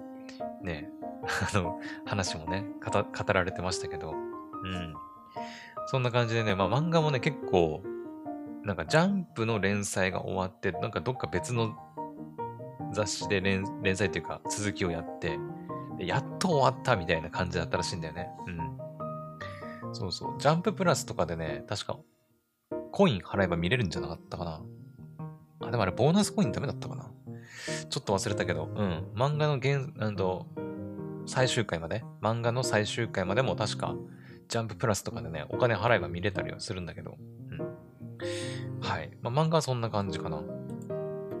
[0.62, 0.88] ね、
[1.52, 4.94] あの、話もね、語られてましたけど、うん。
[5.86, 7.82] そんな感じでね、まあ漫画もね、結構、
[8.64, 11.76] なんかジャンプの連載が終わって、なんかどっか別の
[12.92, 15.38] 雑誌で連連載というか続きをやって、
[15.98, 18.28] やっと終わったみたいな感じだったらしいんだよね。
[18.46, 19.94] うん。
[19.94, 20.34] そうそう。
[20.38, 21.98] ジャンププラスとかでね、確か
[22.92, 24.62] コイン払えば見れるんじゃなかったかな。
[25.60, 27.10] あ、でもあれボーナスコインダメだったかな。
[27.88, 29.10] ちょっと忘れたけど、うん。
[29.14, 30.46] 漫画の原、うんと、
[31.26, 33.94] 最終回まで、漫画の最終回までも確か、
[34.48, 37.16] ジャンププラスとかでね、お金払えば見れたりはするんだけど、
[37.50, 37.58] うん。
[38.80, 39.10] はい。
[39.22, 40.42] まあ、漫画はそんな感じかな。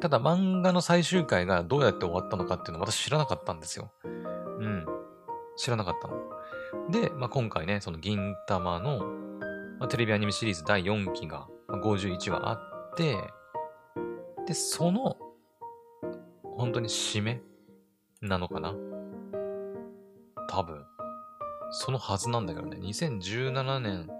[0.02, 3.92] ただ漫画の最終回がどうやって終わったのかっていうのを私知らなかったんですよ。
[4.04, 4.08] う
[4.66, 4.84] ん。
[5.56, 6.16] 知らなかったの。
[6.90, 8.98] で、まあ、今回ね、その銀玉の、
[9.78, 13.16] まあ、テレビアニメシリーズ第4期がま51話あって、
[14.44, 15.16] で、その、
[16.42, 17.40] 本当に締め
[18.20, 18.74] なのかな？
[20.48, 20.84] 多分。
[21.70, 22.76] そのはずなんだけどね。
[22.78, 24.10] 2017年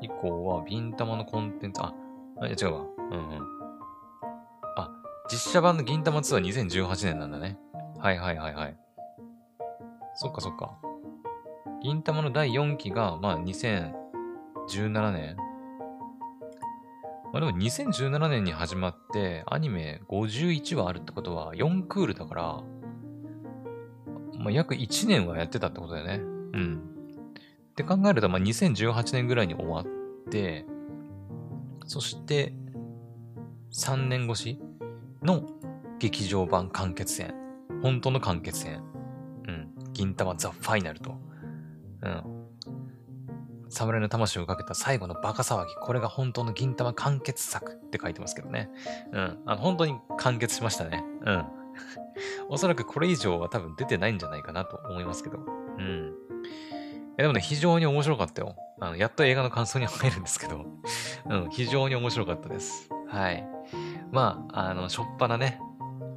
[0.00, 1.94] 以降は、ビンタマのコンテンツ、あ、
[2.40, 2.86] あ違うわ。
[3.12, 3.57] うんうん。
[5.30, 7.58] 実写版の銀玉2は2018年なんだね。
[7.98, 8.76] はいはいはいはい。
[10.14, 10.78] そっかそっか。
[11.82, 15.36] 銀玉の第4期が、まあ2017年
[17.32, 22.62] まあでも2017年に始まって、アニメ51話あるってことは4クールだから、
[24.38, 26.20] まあ、約1年はやってたってことだよね。
[26.20, 26.80] うん。
[27.70, 29.86] って考えると、まあ、2018年ぐらいに終わっ
[30.30, 30.64] て、
[31.84, 32.54] そして、
[33.72, 34.60] 3年越し
[35.22, 35.42] の
[35.98, 37.34] 劇場版完結戦。
[37.82, 38.82] 本当の完結戦。
[39.46, 39.72] うん。
[39.92, 41.14] 銀玉ザ・ファイナルと。
[42.02, 42.38] うん。
[43.70, 45.74] 侍の魂をかけた最後のバカ騒ぎ。
[45.74, 48.70] これが本当の銀玉完結作って書いてますけどね。
[49.12, 49.38] うん。
[49.46, 51.04] あの、本当に完結しましたね。
[51.24, 51.44] うん。
[52.48, 55.38] おそらくこれ以上は多分出てないんじゃないかなと思いますけど。
[55.38, 56.14] うん。
[57.16, 58.56] でもね、非常に面白かったよ。
[58.80, 60.64] あのやっと映画の感想に入るんですけど、
[61.28, 62.88] うん、非常に面白かったです。
[63.08, 63.44] はい。
[64.12, 65.60] まあ、あの、しょっぱなね、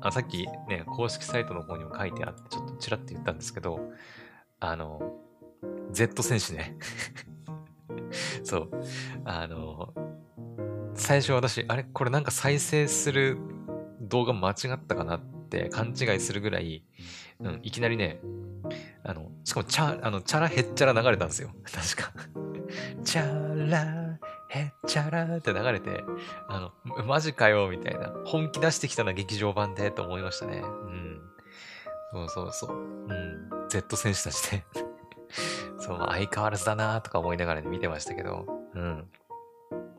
[0.01, 3.79] あさっきね、公式サイトの方にも書いてあって、ちょっとちらって言ったんですけど、
[4.59, 5.01] あの、
[5.91, 6.77] Z 戦士ね。
[8.43, 8.71] そう。
[9.25, 9.93] あの、
[10.95, 11.83] 最初私、あれ？
[11.83, 13.37] これなんか再生する
[14.01, 16.83] 動画間違ったかなって勘違いするぐらい、
[17.39, 18.19] うん、いきなりね、
[19.03, 21.49] あの、しかも、チャ、あの、チャラヘッチャラ流れたんですよ。
[21.63, 22.13] 確か。
[23.03, 24.00] チャラ
[24.51, 26.03] ヘッチャラって流れて、
[26.49, 28.11] あの、マジかよ、みたいな。
[28.25, 30.57] 本気出してきたな、劇場版で、と思いましたね。
[30.57, 31.21] うん。
[32.11, 32.75] そうそうそう。
[32.75, 33.69] うん。
[33.69, 34.65] Z 選手たちで
[35.79, 38.45] そう、まあ相変わらずだなーとか思いながら、ね、見てましたけど。
[38.75, 39.09] うん。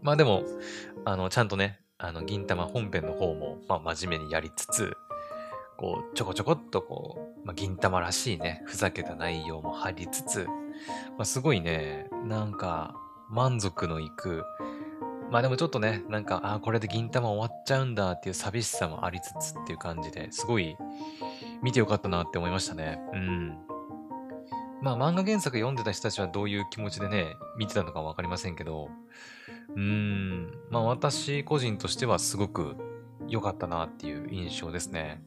[0.03, 0.43] まあでも、
[1.07, 4.95] あの、ちゃんとね、あの、銀玉本編の方も、まあ、真面目にやりつつ、
[5.79, 10.47] こう、ちょこちょこっとこう、まあ、銀玉らしいね、ふざけた内容も入りつつ、
[11.17, 12.95] まあ、すごいね、なんか、
[13.33, 14.45] 満足のいく、
[15.31, 20.77] まあでもちょっとね、なんか、ああ、これで銀玉終わっちゃうんだっていう寂しさもありつつっていう感じですごい
[21.63, 23.01] 見てよかったなって思いましたね。
[23.15, 23.57] うん。
[24.83, 28.91] まあ漫画原作読んでた人たちはどういう気持ちでね、見てたのかわかりませんけど、
[29.75, 32.77] うーん、まあ私個人としてはすごく
[33.27, 35.23] 良かったなっていう印象ですね。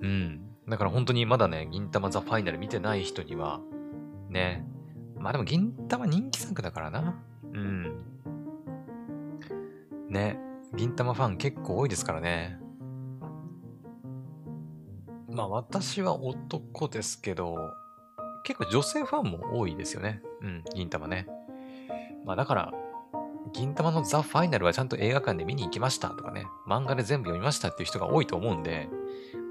[0.00, 0.40] うん。
[0.68, 3.60] だから本当にまだね、銀玉ザ・ファイナル見てない人には、
[4.30, 4.64] ね。
[5.22, 7.14] まあでも銀玉人気作だからな。
[7.52, 8.04] うん。
[10.08, 10.36] ね。
[10.74, 12.58] 銀玉ファン結構多いですからね。
[15.30, 17.56] まあ私は男ですけど、
[18.44, 20.22] 結構女性ファンも多いですよね。
[20.40, 21.28] うん、銀玉ね。
[22.24, 22.72] まあだから、
[23.52, 28.88] 銀玉のザ・ファイナルはちゃんと映画館で見に行きましたとかね、漫画で全部読みましたっていう人が多いと思うんで、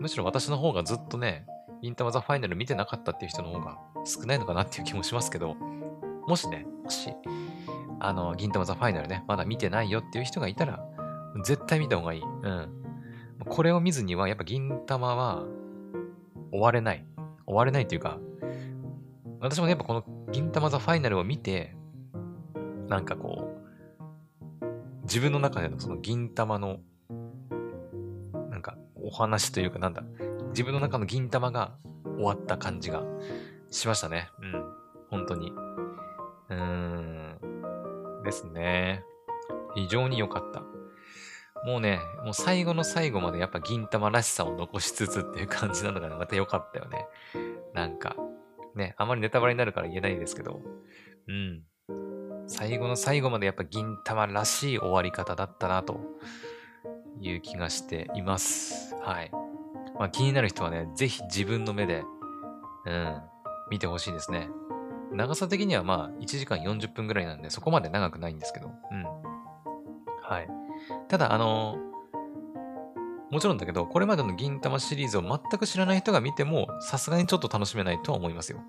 [0.02, 1.46] むしろ私の方がずっとね、
[1.82, 5.56] 銀玉ザ・ファイナル見てなかったっていう人の方が少ないのかなっていう気もしますけど、
[6.28, 7.14] もしね、もし、
[8.00, 10.84] あの、銀玉ザ・ファイナルね、まだ見てないよっていう人がいたら、
[11.44, 12.22] 絶対見た方がいい。
[12.22, 12.70] うん。
[13.48, 15.44] これを見ずには、やっぱ銀玉は
[16.52, 17.06] 終われない。
[17.46, 18.20] 終われないっていうか、
[19.40, 21.76] 私もやっぱこの銀玉ザ・ファイナルを見て、
[22.88, 23.56] なんかこ
[24.62, 26.80] う、自分の中でのその銀玉の、
[28.50, 30.04] なんかお話というかなんだ、
[30.52, 33.04] 自分の中の銀玉が終わった感じが
[33.70, 34.30] しましたね。
[34.42, 34.64] うん。
[35.10, 35.52] 本当に。
[35.52, 38.22] うーん。
[38.24, 39.04] ですね。
[39.76, 40.64] 非常に良かった。
[41.66, 47.06] もうね、もう最後の最後までやっぱ銀玉らしさを残しつつっていう感じなのがね、また良かったよね。
[47.74, 48.16] なんか、
[48.76, 50.62] ね、あまりネタバレになるから言えないですけど、
[51.28, 51.64] うん。
[52.48, 56.00] 最後の最後までやっぱ銀玉らしい終わり方だったなと
[57.20, 58.96] いう気がしています。
[58.96, 59.32] はい。
[60.02, 62.04] まあ、気になる人はね、ぜひ自分の目で、
[62.88, 63.22] うん、
[63.70, 64.50] 見てほしいですね。
[65.12, 69.04] 長さ的にはまあ1時間40分ぐらいなんでそこまで長くないんですけど、うん。
[69.04, 70.48] はい。
[71.08, 71.78] ただ、あの
[73.30, 78.64] もちろんだけど、これまでの銀玉シリーズを全く知らない人が見ても、さすがにちょっと楽しめないとは思いますよ。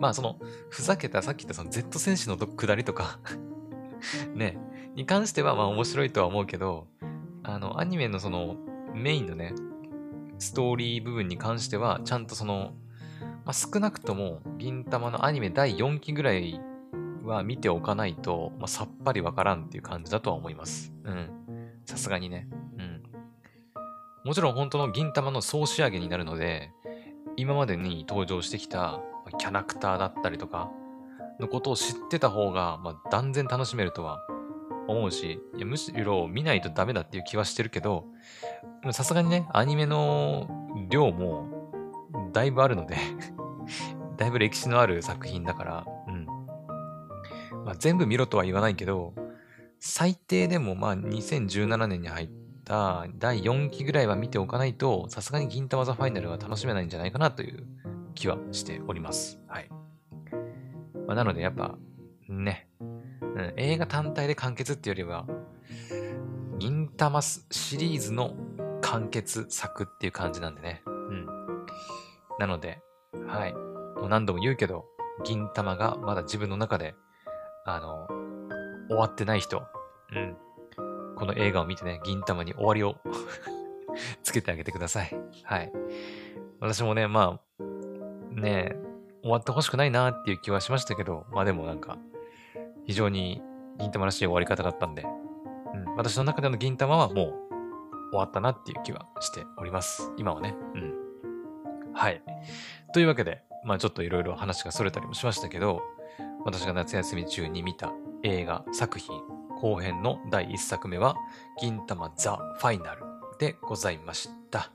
[0.00, 3.20] まあ、その、ふざけた、さっき言ったその Z 戦士の下りとか
[4.34, 4.58] ね、
[4.96, 6.88] に関してはまあ面白いとは思うけど、
[7.44, 8.56] あの、アニメのその、
[8.92, 9.54] メインのね、
[10.42, 12.72] ストーリー部分に関しては、ちゃんとその、
[13.44, 16.60] まあ、少なくとも、銀玉のアニメ第4期ぐらい
[17.22, 20.92] は見ておかないと、まあ、さっぱりわからんっていう感じだとは思います。
[21.04, 21.30] うん。
[21.86, 22.48] さすがにね。
[22.76, 23.02] うん。
[24.24, 26.72] もちろん本当の銀玉の総仕上げになるので、
[27.36, 29.00] 今までに登場してきた
[29.38, 30.70] キャラクターだったりとか
[31.38, 34.26] のことを知ってた方が、まあ、断然楽しめるとは
[34.88, 38.04] 思うし、いやむしろ見ないとダメだっていう気はしてるけど、
[38.92, 40.48] さすがにね、アニメの
[40.88, 41.46] 量も
[42.32, 42.96] だいぶあるので
[44.16, 46.26] だいぶ歴史のある作品だから、うん。
[47.64, 49.14] まあ、全部見ろとは言わないけど、
[49.78, 52.30] 最低でもまあ2017年に入っ
[52.64, 57.66] た第4期ぐらいは見ておかないと、さすがに銀魂ザファイナルは楽しめないんじゃないかなという
[58.14, 59.40] 気はしております。
[59.48, 59.68] はい。
[61.06, 61.76] まあ、なのでやっぱ、
[62.28, 62.68] ね、
[63.34, 65.26] うん、映画単体で完結っていうよりは、
[66.58, 68.36] 銀魂シリーズの
[68.82, 70.82] 完結作っていう感じなんでね。
[70.86, 71.26] うん。
[72.38, 72.80] なので、
[73.26, 73.52] はい。
[73.52, 74.84] もう何度も言うけど、
[75.24, 76.94] 銀玉がまだ自分の中で、
[77.64, 78.06] あの、
[78.88, 79.62] 終わってない人、
[80.14, 80.36] うん。
[81.16, 82.96] この映画を見てね、銀玉に終わりを
[84.22, 85.16] つけてあげてください。
[85.44, 85.72] はい。
[86.60, 87.62] 私もね、まあ、
[88.40, 88.76] ね、
[89.22, 91.98] 終わってほしくないなっていう気はしましたけど、まあでもなんか、
[92.86, 93.42] 非常に
[93.78, 95.04] 銀玉らしい終わり方だったんで、
[95.74, 97.42] うん、私の中での銀玉はもう
[98.12, 100.12] 終わったなっていう気はしております。
[100.18, 100.54] 今はね。
[100.74, 100.94] うん。
[101.94, 102.22] はい。
[102.92, 105.82] というわけで、まあちょっといろいろ話が逸れたりもしましたけど、
[106.44, 107.92] 私が夏休み中に見た
[108.22, 109.20] 映画作品
[109.60, 111.16] 後編の第1作目は、
[111.60, 113.04] 銀玉ザ・ファイナル
[113.38, 114.72] でございました。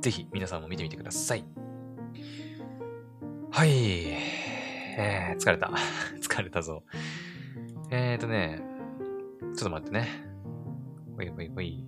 [0.00, 1.44] ぜひ皆さんも見てみてください。
[3.50, 3.70] はい。
[4.96, 5.70] えー、疲れた。
[6.20, 6.82] 疲れたぞ。
[7.96, 8.60] えーとね、
[9.40, 10.08] ちょっと待ってね。
[11.16, 11.86] ほいほいほい。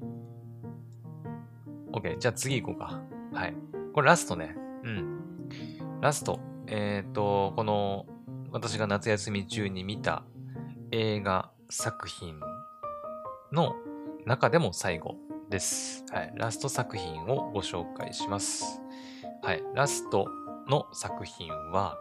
[1.91, 2.19] OK。
[2.19, 3.03] じゃあ次行こうか。
[3.33, 3.55] はい。
[3.93, 4.55] これラストね。
[4.85, 5.19] うん。
[6.01, 6.39] ラスト。
[6.69, 8.07] えっ、ー、と、この、
[8.53, 10.23] 私が夏休み中に見た
[10.93, 12.39] 映画作品
[13.51, 13.75] の
[14.25, 15.17] 中でも最後
[15.51, 16.05] です。
[16.13, 16.33] はい。
[16.37, 18.81] ラスト作品をご紹介します。
[19.43, 19.65] はい。
[19.75, 20.29] ラスト
[20.69, 21.99] の作品は、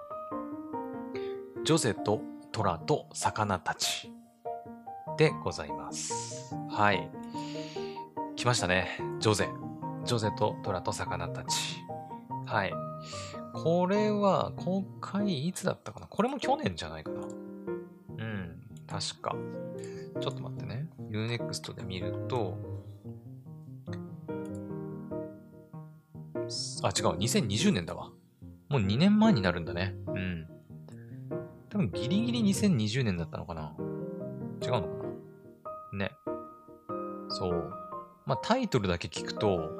[1.63, 2.21] ジョゼと
[2.55, 4.09] トラと魚たち
[5.17, 6.55] でございます。
[6.69, 7.11] はい。
[8.37, 8.97] 来ましたね。
[9.19, 9.49] ジョゼ。
[10.05, 11.83] ジョゼとトラと魚たち。
[12.45, 12.71] はい。
[13.53, 16.07] これは公開いつだったかな？
[16.07, 17.27] これも去年じゃないかな
[18.19, 18.61] うん。
[18.87, 19.35] 確か。
[20.21, 20.87] ちょっと待ってね。
[21.11, 22.57] Unext で見ると、
[26.37, 27.17] あ、違う。
[27.17, 28.11] 2020年だわ。
[28.69, 29.93] もう2年前になるんだね。
[30.07, 30.47] うん。
[31.75, 33.73] 多分ギリギリ2020年だったのかな
[34.63, 34.87] 違うのか
[35.91, 36.15] なね。
[37.27, 37.69] そう。
[38.25, 39.71] まあタイトルだけ聞くと、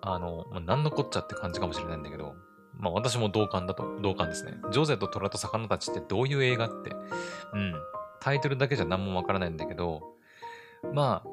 [0.00, 2.34] あの、まあ、何のこっちゃって感じかもしれないんだけど、
[2.78, 4.54] まあ私も同感だと、同感ですね。
[4.72, 6.92] ジョゼと虎と魚たちってどういう映画って、
[7.52, 7.74] うん。
[8.20, 10.14] タイトルだけじゃ何もわからないんだけど、
[10.94, 11.28] まあ、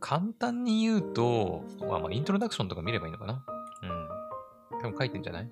[0.00, 3.44] 簡単に言うと、まあまあイントロダクションとか見ればいいのかな
[3.82, 4.78] うん。
[4.80, 5.50] 多分書いてんじゃない？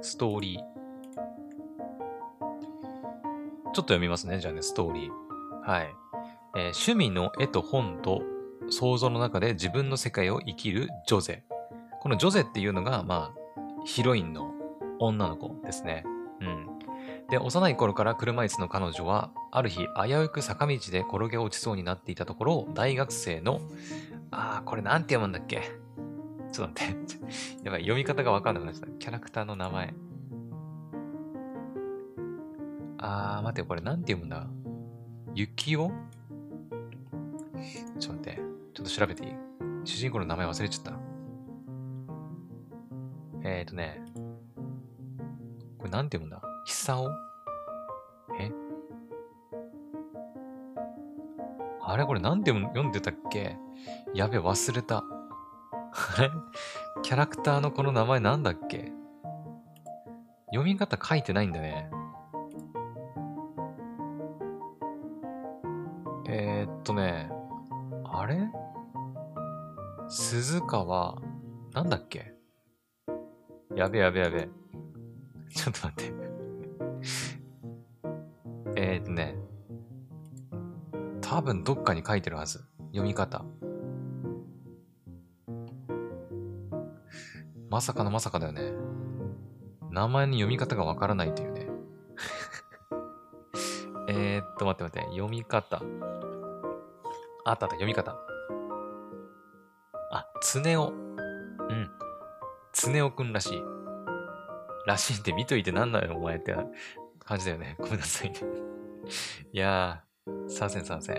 [0.00, 0.79] ストーリー。
[3.72, 4.40] ちょっと読みますね。
[4.40, 5.70] じゃあね、ストーリー。
[5.70, 5.94] はい。
[6.56, 8.22] えー、趣味の絵と本と
[8.68, 11.44] 想像の中で自分の世界を生きるジョゼ。
[12.00, 14.52] このジョゼっていうのが、まあ、ヒロインの
[14.98, 16.04] 女の子ですね。
[16.40, 16.66] うん。
[17.30, 23.60] で、幼い頃から車椅子の彼女は、ある日、危うく坂道で転げ落ちそうになっていたところを、大学生の、
[24.32, 25.62] あー、これなんて読むんだっけ？
[26.52, 27.14] ちょっと待って。
[27.62, 28.98] やばい、読み方がわかんなくなっちゃった。
[28.98, 29.94] キャラクターの名前。
[33.02, 34.46] あー、待って、これなんて読むんだ？
[35.34, 35.90] ゆきお
[37.98, 38.40] ちょっと待って。
[38.74, 39.30] ちょっと調べていい？
[39.84, 40.92] 主人公の名前忘れちゃった。
[43.42, 44.02] えっ、ー、とね、
[45.78, 46.42] これなんて読むんだ？
[46.66, 47.10] 久尾
[48.38, 48.52] え？
[51.82, 52.04] あれ？
[52.04, 53.56] これなんて読んでたっけ？
[54.14, 54.98] やべ、忘れた。
[54.98, 55.04] あ
[56.20, 56.30] れ？
[57.02, 58.92] キャラクターのこの名前なんだっけ？
[60.48, 61.90] 読み方書いてないんだね。
[66.82, 67.30] とね、
[68.04, 68.38] あれ？
[70.08, 71.20] 鈴川、
[71.72, 72.34] なんだっけ？
[73.74, 74.48] やべやべやべ。
[75.54, 76.14] ちょっと待って
[78.80, 79.36] えっとね、
[81.20, 82.64] 多分どっかに書いてるはず。
[82.92, 83.44] 読み方。
[87.68, 88.72] まさかのまさかだよね。
[89.90, 91.68] 名前の読み方がわからないというね。
[94.08, 95.10] えっと、待って待って。
[95.10, 95.82] 読み方。
[97.50, 98.16] あったあった、読み方。
[100.12, 100.88] あ、つねお。
[100.88, 101.90] うん。
[102.72, 103.62] つねおくんらしい。
[104.86, 106.56] らしいって見といてなんだよ、お前って
[107.18, 107.76] 感じだよね。
[107.78, 108.32] ごめんなさい。
[109.52, 111.16] いやー、させんさせん。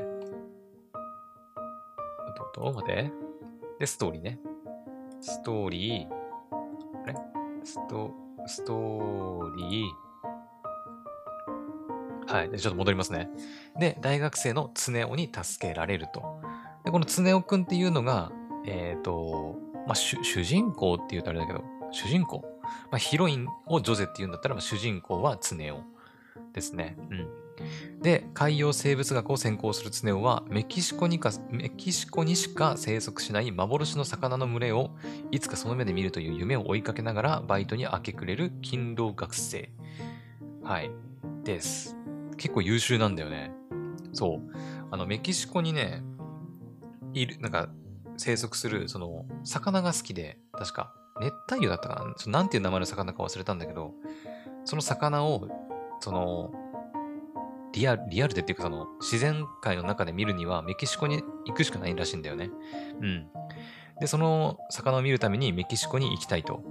[2.53, 3.11] と、と、待て？
[3.79, 4.39] で、ストーリーね。
[5.19, 6.09] ストーリー。
[7.03, 7.15] あれ？
[7.63, 8.11] スト、
[8.47, 10.11] ストーリー。
[12.32, 12.49] はい。
[12.57, 13.29] ちょっと戻りますね。
[13.77, 16.41] で、大学生のツネオに助けられると。
[16.86, 18.32] で、このツネオくんっていうのが、
[18.65, 22.45] えっ、ー、と、まあ、主人公って言うとあれだけど、主人公？
[22.89, 25.82] まあ、ヒロインをジョゼって言うんだったら、まあ、主人公はツネオ
[26.53, 26.95] ですね。
[27.09, 27.27] うん。
[28.01, 34.91] で、海洋生物学を専攻するツネオはメキシコにか、メキシコにしか生息しない幻の魚の群れを
[35.32, 39.69] いつかその目で見るという夢を追いかけながらバイトに明け暮れる勤労学生。
[40.63, 40.91] はい。
[41.43, 42.01] です。
[42.41, 43.51] 結構優秀なんだよね。
[44.13, 44.51] そう。
[44.89, 46.01] あの、メキシコにね、
[47.13, 47.69] いる、なんか、
[48.17, 53.93] 生息する、その、魚が好きで、確か、熱帯魚だったかなそのなんていう名前の魚か忘れたんだけど、
[54.65, 55.47] その魚を、
[55.99, 56.51] その、
[57.73, 62.49] リアル、リアルでっていうかその、自然界の中で見るにはメキシコに行くしかないらしいんだよね。
[63.01, 63.27] うん。
[63.99, 66.63] で、その魚を見るためにメキシコに行きたいと。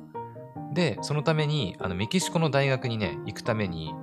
[0.74, 3.94] で、そのために、あの、メキシコの大学にね、行くために、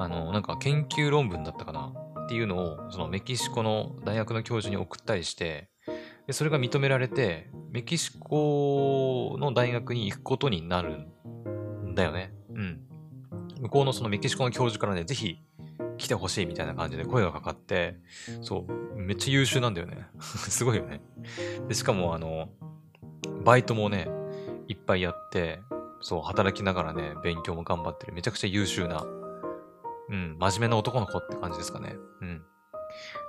[0.00, 1.92] あの、なんか研究論文だったかな？
[2.24, 5.68] っていうのを、そのメキシコの大学の教授に送ったりして、
[6.26, 10.96] でそれが認められて、メキシコの大学に行くことになる
[11.86, 12.32] んだよね。
[12.54, 12.80] うん。
[13.60, 15.36] 向こうのそのメキシコの教授からね、ぜひ
[15.98, 17.98] 来てほしいみたいな感じで声がかかって、
[18.40, 20.06] そう、めっちゃ優秀なんだよね。
[20.22, 21.02] すごいよね。
[21.68, 22.48] で、しかもあの、
[23.44, 24.08] バイトもね、
[24.66, 25.60] いっぱいやって、
[26.00, 28.14] そう、働きながらね、勉強も頑張ってる。
[28.14, 29.04] めちゃくちゃ優秀な、
[30.10, 31.94] うん、真面目な男の子って感じですかね。
[32.20, 32.42] うん。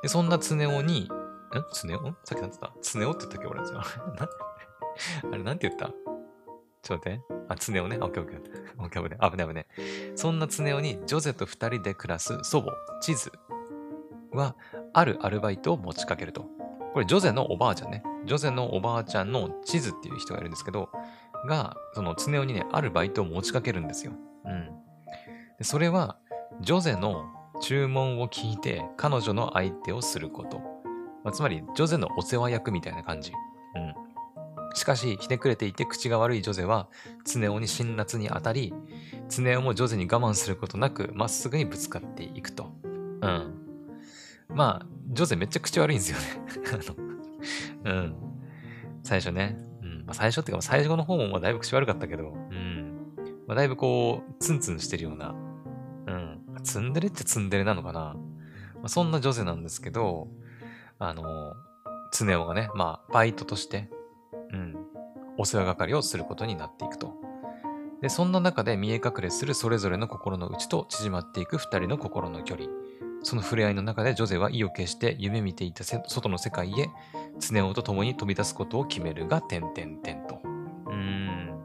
[0.02, 1.08] で、そんなツネオに、ん？
[1.72, 2.82] ツネオさっきなんて言った？
[2.82, 3.62] ツネオって言ったっけ俺。
[5.32, 5.88] あれ、なんて言った？
[6.82, 7.22] ちょっと待って。
[7.50, 7.98] あ、ツネオね。
[8.02, 8.40] オッケーオッケー。
[8.80, 9.32] オッケーオッケー。
[9.32, 9.68] 危ない危ない。
[10.16, 12.72] そんなツネオにジョゼと二人で暮らす祖母、
[13.02, 13.32] 地図
[14.32, 14.56] は、
[14.94, 16.48] あるアルバイトを持ちかけると。
[16.94, 18.02] これ、ジョゼのおばあちゃんね。
[18.26, 20.90] ジョゼのおばあちゃんの地図っていう人がいるんですけど、
[21.48, 24.14] が、そのツネオにね、あるバイトを持ちかけるんですよ。
[24.46, 24.70] うん。
[25.60, 26.18] でそれは、
[26.62, 27.26] ジョゼの
[27.60, 30.60] 注文を聞いて、彼女の相手をすること。
[31.24, 33.32] まあ、つまり、ジョゼのお世話役みたいな感じ。
[33.76, 33.94] うん。
[34.76, 36.88] しかし、ひねくれていて口が悪いジョゼは、
[37.26, 38.76] ツネに辛辣に当たり、
[39.28, 42.72] ツネもジョゼに我慢することなく、まっすぐにぶつかっていくと。
[42.84, 42.88] う
[43.28, 43.54] ん。
[44.50, 46.24] まあ、ジョゼめっちゃ口悪いんですよね
[47.86, 48.16] うん。
[49.02, 49.58] 最初ね。
[49.82, 50.06] うん。
[50.06, 53.14] まあ、最初っていうか、最初の方もだいぶ口悪かったけど、うん。
[53.48, 55.34] まあ、だいぶこう、ツンツンしてるような、
[56.08, 56.42] うん。
[56.64, 58.16] ツンデレってツンデレなのかな？
[58.76, 60.28] まあ、そんなジョゼなんですけど、
[61.00, 61.54] あの、
[62.12, 63.90] ツネオがね、まあ、バイトとして、
[64.52, 64.76] うん、
[65.38, 67.14] お世話係をすることになっていくと。
[68.02, 72.68] で、そんな中で見え隠れするそれぞれの心の内と縮まっていく二人の心の距離。
[73.24, 76.90] その触れ合いの中でジョゼは意を決して夢見ていた外の世界へ、
[77.40, 80.42] ツネオと共に飛び出すことを決めるが、点々点と。
[80.88, 81.62] うーん。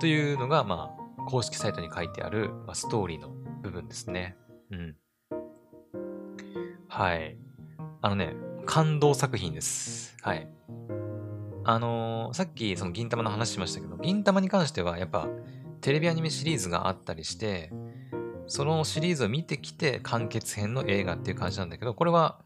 [0.00, 3.30] というのが、まあ、公式サイトに書いてある、まあ、ストーリーの
[3.62, 4.36] 部分ですね。
[4.70, 4.96] うん。
[6.88, 7.36] はい。
[8.02, 8.34] あのね、
[8.66, 10.16] 感動作品です。
[10.22, 10.48] はい。
[11.64, 15.28] あのー、さっきその銀玉の話しましたけど、銀玉に関してはやっぱ
[15.80, 17.72] テレビアニメシリーズがあったりして、
[18.46, 22.40] そのシリーズを見てきて完結編の映画っていう感じなんだけど、これは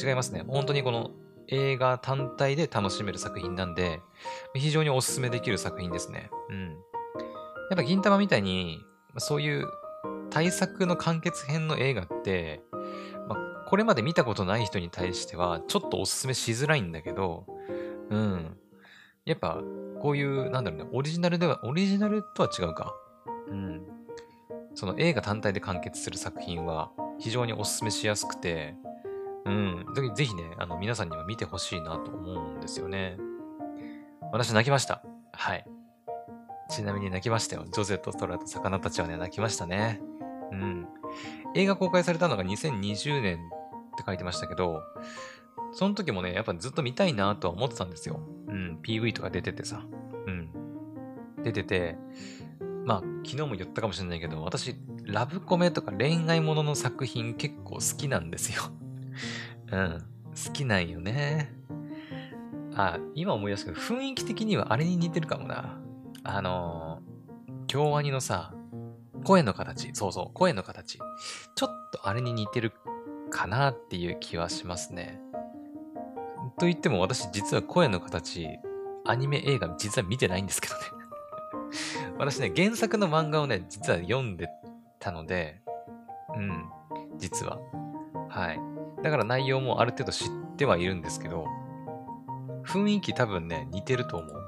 [0.00, 0.44] 違いますね。
[0.46, 1.10] 本当にこの
[1.48, 4.00] 映画単体で楽しめる作品なんで、
[4.54, 6.30] 非常におすすめできる作品ですね。
[6.50, 6.76] うん。
[7.70, 8.84] やっぱ銀玉みたいに、
[9.18, 9.66] そういう
[10.30, 12.62] 対策の完結編の映画って、
[13.28, 17.46] まあ、これまで見たことない人に対しては、ちょっとおすすめしづらいんだけど、
[18.10, 18.56] うん。
[19.24, 19.60] やっぱ、
[20.00, 22.94] こういう、なんだろうね、オリジナルでは、オリジナルとは違うか。
[23.48, 23.82] うん。
[24.74, 28.76] その映画単体で完結する作品は非常にお勧めしやすくて、
[29.44, 29.84] うん。
[30.14, 33.16] ぜひね、あの、皆さんには見てほしいなと思うんですよね。
[34.32, 35.02] 私泣きました。
[35.32, 35.64] はい。
[36.70, 37.64] ちなみに泣きましたよ。
[37.70, 40.00] ジョゼとトラと魚たちはね、泣きましたね。
[40.52, 40.86] うん。
[41.54, 43.38] 映画公開されたのが2020年っ
[43.96, 44.82] て書いてましたけど、
[45.72, 48.20] その時もね、やっぱずっと見たいなとは思ってたんですよ。
[48.48, 48.78] うん。
[48.82, 49.82] PV とか出ててさ。
[50.26, 50.50] うん。
[51.42, 51.96] 出てて、
[52.84, 58.62] まあ、昨日も言ったかもしれないけど、私、ラブコメとか恋愛ものの作品結構好きなんですよ。
[59.72, 60.04] うん。
[60.46, 61.52] 好きなんよね。
[62.74, 65.80] あ、今思い出すけど、雰囲気的にはあれに似てるかもな。
[66.24, 68.52] あのー、京アニのさ、
[69.24, 69.90] 声の形。
[69.94, 70.98] そうそう、声の形。
[71.54, 72.72] ちょっとあれに似てる
[73.30, 75.20] かなっていう気はしますね。
[76.58, 78.48] と言っても私実は声の形、
[79.04, 80.80] アニメ映画実は見てないんですけどね
[82.18, 84.48] 私ね、原作の漫画をね、実は読んで
[84.98, 85.60] たので、
[86.36, 86.68] うん、
[87.16, 87.58] 実は。
[88.28, 88.60] はい。
[89.02, 91.46] だから内容もある程度知ってはいるんですけど、
[92.64, 94.47] 雰囲気多分ね、似てると思う。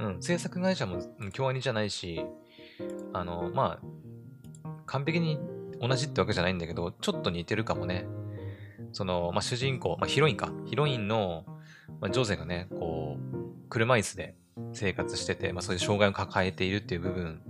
[0.00, 0.98] うん、制作会社も
[1.32, 2.24] 京アニじゃないし、
[3.12, 3.78] あの、ま
[4.64, 5.38] あ、完璧に
[5.78, 8.06] 同じってわけじゃないんだけど、ちょっと似てるかもね。
[8.92, 10.50] その、まあ、主人公、まあ、ヒロインか。
[10.64, 11.44] ヒロインの、
[12.00, 14.34] まあ、ジョゼがね、こう、車椅子で
[14.72, 17.42] 生活してて、まあ、そういう障害を抱えているっていう部分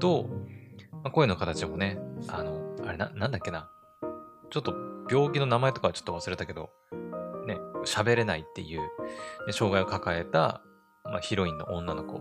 [0.00, 0.28] と、
[0.90, 3.70] まあ、声の形もね、あの、あれな、なんだっけな。
[4.50, 4.74] ちょっと
[5.08, 6.70] 病気の名前とかはちょっと忘れたけど、
[7.46, 10.62] ね、喋れないっていう、ね、障害を抱えた、
[11.04, 12.20] まあ、ヒロインの女の子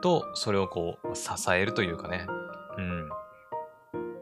[0.00, 2.26] と、それをこう、支えるというかね、
[2.76, 3.08] うん、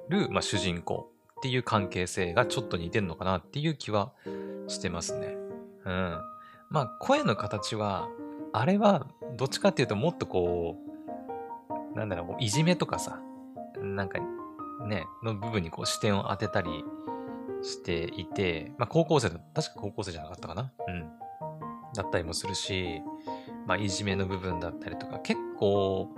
[0.08, 4.12] る、まあ、主人公っていう関係性がちょっと似てんのかなっていう気は
[4.68, 5.36] してますね。
[5.84, 6.20] うん。
[6.68, 8.08] まあ、声の形は、
[8.52, 10.76] あれは、どっちかっていうともっとこ
[11.94, 13.20] う、なんだろう、いじめとかさ、
[13.80, 14.18] なんか、
[14.86, 16.84] ね、の部分にこう視点を当てたり
[17.62, 21.08] していて、まあ高校生だ、確か高校生じゃなかったかなうん。
[21.94, 23.02] だったりもするし、
[23.66, 26.08] まあいじめの部分だったりとか、結構、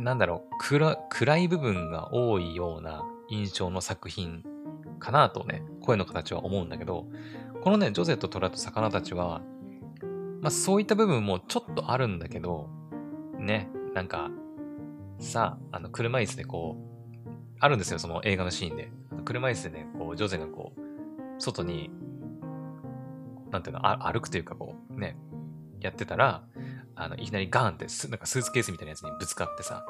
[0.00, 4.44] なんだろう、暗暗い部分が多いような印象の作品
[4.98, 7.06] かなとね、声の形は思うんだけど、
[7.62, 9.42] このね、ジョゼとトラと魚たちは、
[10.40, 12.68] まあそういった部分もちょっとあるんだけど、
[13.38, 14.30] ね、なんか、
[15.18, 17.28] さあ、あの、車椅子でこう、
[17.58, 18.90] あるんですよ、その映画のシーンで。
[19.24, 20.80] 車椅子でね、こう、ジョゼがこう、
[21.40, 21.90] 外に、
[23.50, 25.16] なんていうの、歩くというかこう、ね、
[25.80, 26.42] やってたら、
[26.94, 29.84] あの、いきなりガーンってなんかスーツケースみたいなやつにぶつかってさ、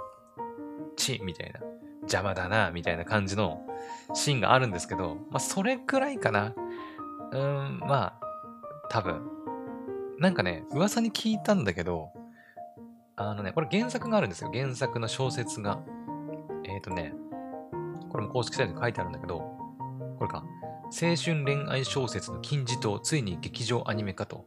[0.97, 1.61] チッみたいな、
[2.03, 3.61] 邪魔だな、みたいな感じの
[4.15, 6.55] シーンがあるんですけど、まあ、それくらいかな。
[7.33, 8.21] うーん、まあ、
[8.89, 9.23] 多分。
[10.19, 12.11] なんかね、噂に聞いたんだけど、
[13.17, 14.51] あのね、これ原作があるんですよ。
[14.53, 15.81] 原作の小説が。
[16.65, 17.15] えっ、ー、とね、
[18.11, 19.39] これも公式サイトに書いてあるんだけど、
[20.19, 20.45] これか。
[20.93, 24.47] 青春恋愛小説の金字塔、ついに劇場アニメ化と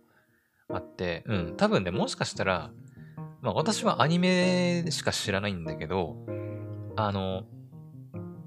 [0.73, 2.71] あって、うん、多分ね、もしかしたら、
[3.41, 6.17] まあ私はアニメしか知らないんだけど、
[6.95, 7.43] あの、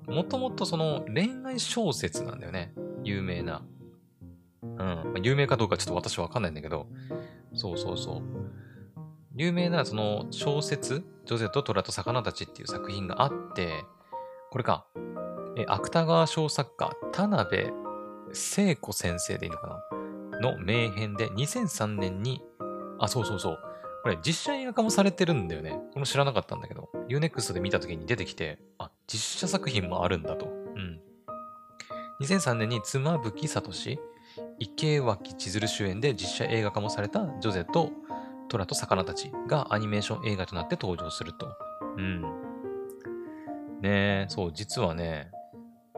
[0.07, 2.73] もともとその恋愛小説なんだよね。
[3.03, 3.63] 有名な。
[4.63, 4.79] うん。
[4.79, 6.87] まあ、有名かどうかちょっと私はわかんないんだけど、
[7.55, 8.23] そうそうそう。
[9.35, 13.85] 有名なその小説、ジョゼと虎と魚たちっていう作品があって、
[14.51, 14.87] これか。
[15.59, 17.71] え、芥川賞作家、田辺
[18.33, 19.81] 聖子先生でいいのかな
[20.41, 22.43] の名編で2003年に、
[22.99, 23.59] あ、そうそうそう。
[24.03, 25.81] これ実写映画化もされてるんだよね。
[25.93, 26.89] この知らなかったんだけど。
[27.09, 30.47] Unext で見た時に出てきて、あ、実写作品もあるんだと。
[30.47, 31.01] うん。
[32.21, 33.73] 2003年に妻夫木聡、
[34.59, 37.91] 池脇千鶴主演で実写映画化もされたジョゼと
[38.49, 41.49] トラと魚たちがアニメーション映画となって登場すると。
[41.97, 42.23] うん。
[43.81, 45.31] ねえ、そう、実はね、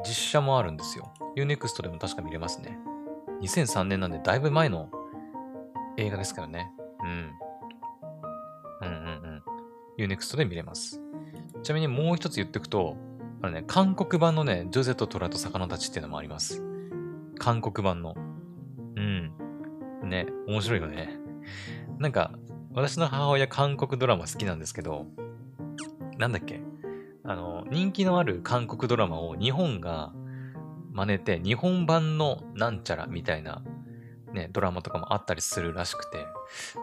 [0.07, 1.13] 実写もあるんですよ。
[1.37, 2.79] Unext でも確か見れますね。
[3.43, 4.91] 2003年なんでだいぶ前の
[5.97, 6.73] 映画ですからね。
[7.03, 7.09] うん。
[8.83, 9.43] うんうん
[9.99, 10.07] うん。
[10.11, 11.01] Unext で見れます。
[11.63, 12.97] ちなみにもう一つ言っておくと、
[13.43, 16.63] あのね、韓国版のね、ジョゼとトラと魚たちっていうのもあります。
[17.39, 18.15] 韓国版の。
[18.97, 19.33] うん。
[20.05, 21.19] ね、面白いよね。
[21.99, 22.33] なんか、
[22.75, 25.07] 私の母親韓国ドラマ好きなんですけど、
[26.17, 26.61] なんだっけ？
[27.25, 30.13] あの、人気のある韓国ドラマを日本が
[30.99, 33.63] 真似て、日本版のなんちゃらみたいな、
[34.33, 36.27] ね、ドラマとかもあったりするらしくて、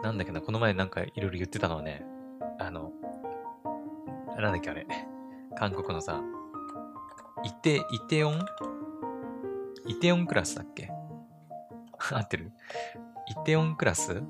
[0.02, 2.02] なんだっけな、この前なんかいろいろ言ってたのはね、
[2.58, 2.92] あの、
[4.38, 4.86] なんだっけあれ、
[5.58, 6.22] 韓国のさ、
[7.44, 8.40] イテ、イテオン？
[9.86, 10.90] イテオンクラスだっけ？
[12.10, 12.52] 合ってる？
[13.28, 14.22] イテオンクラス？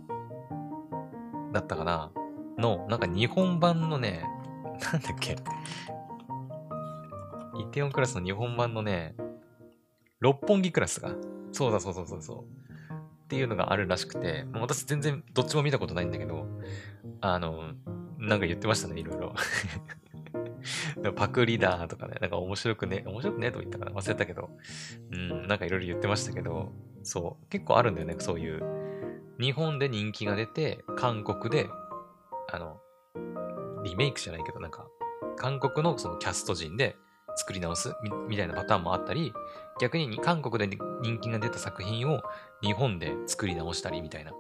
[1.53, 2.11] だったかな？
[2.59, 4.25] の、なんか日本版のね、
[4.93, 5.37] なんだっけ？
[7.61, 9.15] イテオンクラスの日本版のね、
[10.21, 11.15] 六本木クラスが。
[11.53, 12.67] そうだそうそうそうそう。
[13.27, 16.47] っていうのがあるらしくて、もう私全然どっちも見たことないんだけど、
[17.21, 17.73] あの、
[18.19, 19.35] なんか言ってましたね、いろいろ。
[21.15, 24.51] パクリだとかね、なんか面白くね、面白くねと言ったかな忘れたけど、
[25.13, 28.63] うん、なんかいろいろ言ってましたけど、そう、結構あるんだよね、そういう。
[29.39, 31.69] 日本で人気が出て、韓国で、
[32.51, 32.81] あの、
[33.85, 34.87] リメイクじゃないけど、なんか、
[35.37, 36.97] 韓国のそのキャスト陣で
[37.37, 37.93] 作り直す
[38.29, 39.33] みたいなパターンもあったり、
[39.81, 42.23] 逆に韓国で人気が出た作品を
[42.63, 44.33] 日本で作り直したりみたいな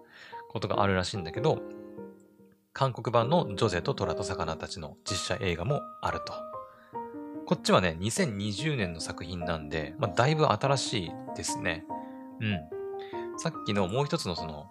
[0.48, 1.60] ことがあるらしいんだけど、
[2.72, 6.34] 韓国版のジョゼと虎と魚たちの実写映画もあると。
[7.46, 11.84] こっちはね、2020年の作品なんで、まあ、だいぶ新しいですね。
[12.40, 13.38] うん。
[13.38, 14.66] さっきのもう一つのその、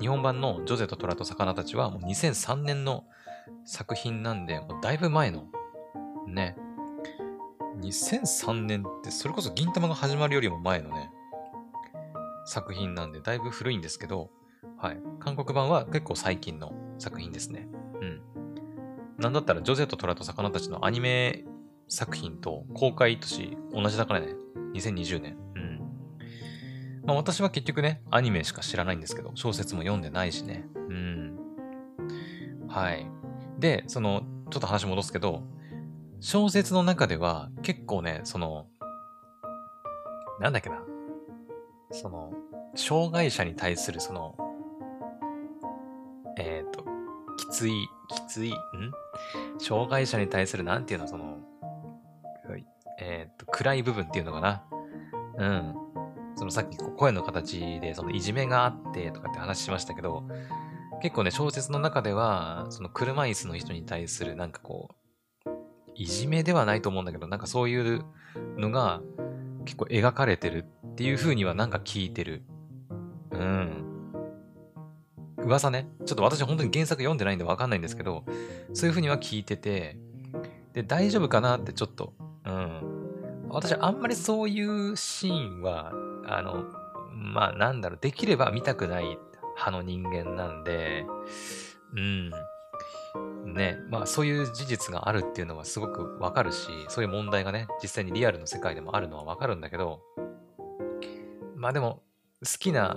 [0.00, 3.04] 日本版のジョゼと虎と魚たちはもう2003年の
[3.66, 5.44] 作品なんで、もうだいぶ前の、
[6.26, 6.56] ね。
[7.80, 11.10] 2003年ってそれこそ銀玉が始まるよりも前のね、
[12.46, 14.30] 作品なんでだいぶ古いんですけど、
[14.76, 14.98] はい。
[15.20, 17.68] 韓国版は結構最近の作品ですね。
[18.00, 18.22] うん。
[19.18, 21.44] なんだったらジョゼと虎と魚たちのアニメ
[21.88, 24.34] 作品と公開年同じだからね。
[24.74, 25.36] 2020年。
[25.54, 25.80] うん。
[27.04, 30.64] まあ私は結局ね、アニメしか知らないんですけど、小説も読んでないしね。
[30.88, 31.38] うん。
[32.68, 33.06] はい。
[33.58, 35.42] で、その、ちょっと話戻すけど、
[36.20, 38.66] 小説の中では結構ね、その、
[40.38, 40.82] なんだっけな。
[41.90, 42.32] その、
[42.74, 44.36] 障害者に対するその、
[46.36, 46.84] えっ、ー、と、
[47.38, 47.72] きつい、
[48.08, 48.54] きつい、ん？
[49.58, 51.38] 障害者に対する、なんていうの、その、
[53.00, 54.62] えっ、ー、と、暗い部分っていうのかな。
[55.38, 55.74] うん。
[56.36, 60.24] そのさっき声の形で、そのいじめがあってとかって話しましたけど、
[61.00, 64.99] 結構ね、小説の中では、その車椅子の人に対するなんかこう、
[65.94, 68.04] いじめではないと思うんだけど、なんかそういう
[68.56, 69.02] のが
[69.64, 72.42] 結構描かれてるっていう風にはなんか聞いてる。
[73.32, 73.86] うん。
[75.38, 75.88] 噂ね。
[76.04, 78.24] ちょっと私本当に原作読んでないんでわかんないんですけど、
[78.72, 79.96] そういう風には聞いてて、
[80.72, 82.12] で、大丈夫かなってちょっと、
[82.44, 83.48] うん。
[83.48, 85.92] 私あんまりそういうシーンは、
[86.26, 86.64] あの、
[87.12, 89.18] まあなんだろう、できれば見たくない
[89.56, 91.04] 派の人間なんで、
[91.96, 92.30] うん。
[93.50, 100.00] ね、まあそういう事実があるっていうのはすごくわかるし、そういう問題がね、実際にリアルの世界でもあるのはわかるんだけど、
[101.56, 102.02] まあでも、
[102.42, 102.96] 好きな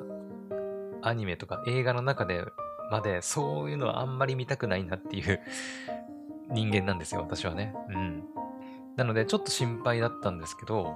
[1.02, 2.46] アニメとか映画の中で
[2.90, 5.42] までそういうのはあんまり見たくないなっていう
[6.50, 7.76] 人間なんですよ、私はね。
[7.90, 8.24] うん。
[8.96, 10.96] なので、ちょっと心配だったんですけど、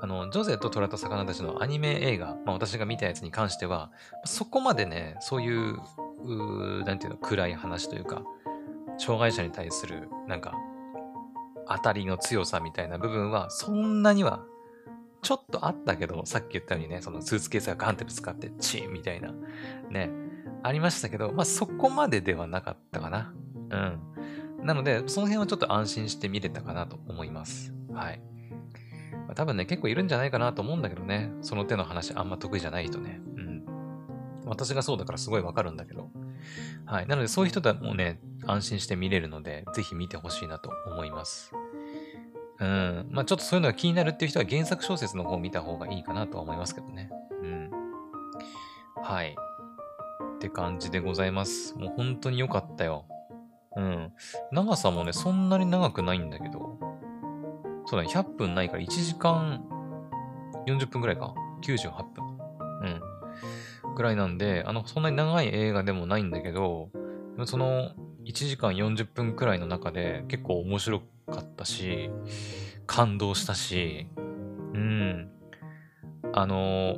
[0.00, 3.90] あの、ジョゼと虎と魚たちのアニメ映画、まあ私が見たやつに関しては、
[4.24, 5.78] そこまでね、そういう、
[6.24, 8.22] うなんていうの、暗い話というか、
[8.98, 10.54] 障害者に対する、なんか、
[11.68, 14.44] 当たりの強さみたいな部分は、そんなには、
[15.22, 19.32] ちょっとあったけど、さっき言ったようにね、そのスーツケースがガンってぶつかって、チーンみたいな、
[19.90, 20.10] ね、
[20.62, 23.34] ありましたけど、まあそこまでではなかったかな。
[23.70, 24.66] うん。
[24.66, 27.74] なので、その辺はちょっと安心して見れたかなと思います。
[27.92, 28.20] はい。
[29.26, 31.32] まあ、多分ね、結構いるんじゃないかなと思うんだけどね。
[31.40, 33.20] その手の話あんま得意じゃない人ね。
[33.36, 33.64] うん。
[34.46, 36.10] 私がそうだからすごいわかるんだけど。
[36.84, 37.06] はい。
[37.06, 41.52] なので、そういう人だもうね、安心して見れるので、ぜひ見てほしいなと思います。
[42.58, 43.08] うん。
[43.10, 47.10] まあちょっとそういうのが気になるっていう人は原作小説の方を見た方がいいかなとは思いますけどね。
[47.42, 47.70] うん。
[49.02, 49.36] はい。
[50.36, 51.74] って感じでございます。
[51.76, 53.06] もう本当に良かったよ。
[53.76, 54.12] うん。
[54.52, 56.78] 長さもね、そんなに長くないんだけど、
[57.86, 59.64] そうだね、100分ないから1時間
[60.66, 61.34] 40分くらいか。
[61.62, 62.24] 98分。
[63.84, 63.94] うん。
[63.94, 66.90] ぐらいなんで、あの、そんなに長い映画でもないんだけど、
[67.44, 67.90] その
[68.26, 71.00] 1時間40分くらいの中で結構面白
[71.30, 72.10] かったし、
[72.86, 74.08] 感動したし、
[74.74, 75.30] うん。
[76.32, 76.96] あの、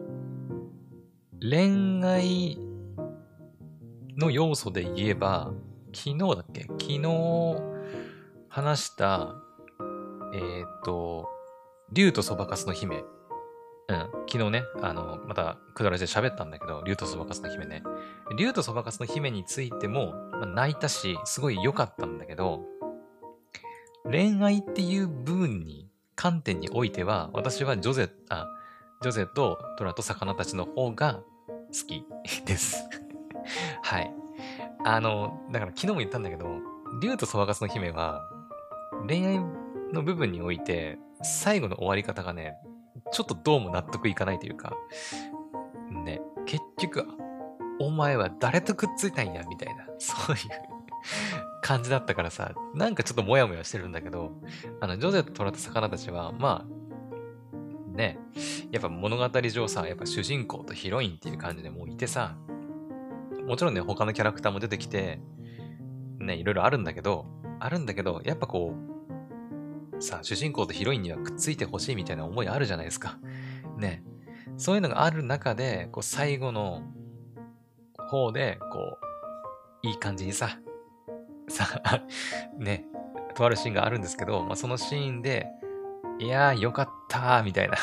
[1.41, 2.59] 恋愛
[4.17, 5.53] の要素で言えば、
[5.93, 6.63] 昨日だっけ？
[6.63, 7.57] 昨日
[8.49, 9.35] 話した、
[10.35, 11.29] えー、っと、
[11.93, 13.05] 竜とそばかすの姫。
[13.89, 13.97] うん。
[14.31, 17.83] 昨日ね、あの、また、くだらじで喋ったんだけど、竜とそばかすの姫ね。
[18.37, 22.65] 竜とそばかすの姫についても、まあ、泣いたし、すごい良かったんだけど、
[24.05, 28.49] 恋愛っていう部分に、観点においては、私はジョゼ、あ、
[29.03, 31.23] ジョゼとトラと魚たちの方が
[31.69, 32.05] 好き
[32.45, 32.89] です
[33.83, 34.13] はい。
[34.85, 36.47] あの、だから昨日も言ったんだけど、
[37.01, 38.29] 竜とそばかすの姫は、
[39.07, 39.39] 恋愛
[39.93, 42.57] の部分において、最後の終わり方がね、
[43.13, 44.77] ちょっとどうも納得いかないというか、
[46.05, 47.07] ね、結局、
[47.81, 50.43] お前は誰とくっついたんやみたいな、そういう
[51.63, 54.33] 感じだったからさ、なんかちょっとモヤモヤしてるんだけど、
[54.81, 58.19] あの、ジョゼと虎と魚たちは、まあ、ね、
[58.71, 62.37] やっぱ物語上さ、やっぱ主人公とヒロインっていう感じでもういてさ、
[63.47, 65.21] もちろんね、他のキャラクターも出てきて、
[66.19, 67.27] ね、いろいろあるんだけど、
[67.61, 68.98] あるんだけど、やっぱこう、
[70.01, 73.19] さ、主人公とヒロインにはくっついてほしいみたいな思いあるじゃないですか。
[73.77, 74.03] ね。
[74.57, 76.83] そういうのがある中で、こう、最後の
[78.09, 78.99] 方で、こ
[79.83, 80.59] う、いい感じにさ、
[81.49, 81.81] さ、
[82.59, 82.85] ね、
[83.35, 85.47] とあるシーンがあるんですけど、まあ、そのシーンで、
[86.19, 87.77] いやー、よかったー、みたいな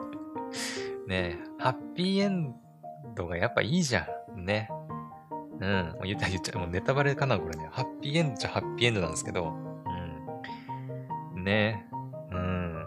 [1.06, 2.54] ね、ハッピーエン
[3.14, 4.44] ドがやっぱいいじゃん。
[4.44, 4.70] ね。
[5.60, 5.94] うん。
[6.04, 6.60] 言った言っちゃう。
[6.60, 7.68] もうネタバレかな、これね。
[7.70, 9.69] ハッピーエンドじゃハッピーエンドなんですけど。
[11.44, 11.86] ね。
[12.30, 12.86] うん。